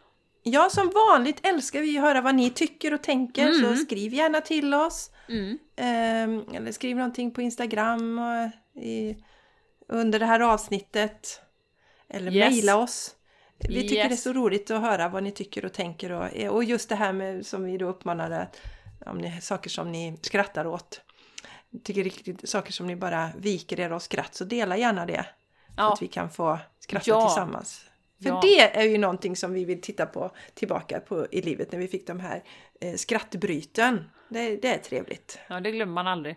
[0.43, 3.60] ja som vanligt älskar vi att höra vad ni tycker och tänker, Mm.
[3.61, 5.11] så skriv gärna till oss.
[5.30, 5.57] Mm.
[5.76, 9.18] Ehm, eller skriv någonting på Instagram och i,
[9.88, 11.41] under det här avsnittet.
[12.10, 12.49] Eller Yes.
[12.53, 13.15] mejla oss.
[13.69, 14.07] Vi tycker Yes.
[14.07, 16.11] det är så roligt att höra vad ni tycker och tänker.
[16.11, 18.47] Och, och just det här med som vi då uppmanade,
[19.06, 21.01] om ni, saker som ni skrattar åt.
[21.83, 25.25] Tycker riktigt saker som ni bara viker er av skratt, så dela gärna det.
[25.67, 25.93] Så Ja.
[25.93, 27.25] att vi kan få skratta Ja.
[27.27, 27.85] tillsammans.
[28.23, 28.39] För Ja.
[28.43, 31.87] det är ju någonting som vi vill titta på tillbaka på i livet när vi
[31.87, 32.43] fick de här
[32.81, 34.09] eh, skrattbryten.
[34.29, 35.39] Det, det är trevligt.
[35.47, 36.35] Ja, det glömmer man aldrig.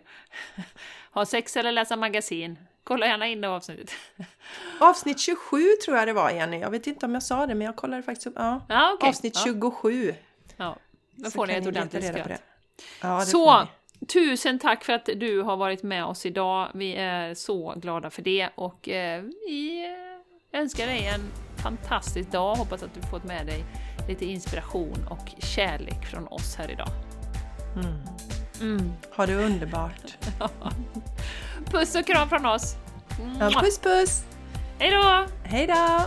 [1.13, 2.59] Ha sex eller läsa magasin.
[2.83, 3.91] Kolla gärna in det avsnittet.
[4.79, 6.59] Avsnitt 27 tror jag det var Jenny.
[6.59, 8.33] Jag vet inte om jag sa det men jag kollade faktiskt upp.
[8.37, 8.61] Ja.
[8.69, 9.09] Ja, okej.
[9.09, 9.41] Avsnitt ja.
[9.45, 10.15] 27.
[10.57, 10.77] Ja.
[11.15, 12.41] Då Så får ni ett ordentligt skratt.
[13.01, 13.67] Ja, det Så.
[14.07, 16.69] Tusen tack för att du har varit med oss idag.
[16.73, 19.85] Vi är så glada för det och eh, vi
[20.53, 21.21] önskar dig en
[21.63, 22.55] fantastisk dag.
[22.55, 23.63] Hoppas att du fått med dig
[24.07, 26.89] lite inspiration och kärlek från oss här idag.
[27.75, 27.95] Mm.
[28.61, 28.93] Mm.
[29.15, 30.17] Ha det underbart.
[31.65, 32.75] Puss och kram från oss!
[33.39, 34.23] Ja, puss puss!
[34.79, 35.25] Hej då!
[35.43, 35.99] Hej då!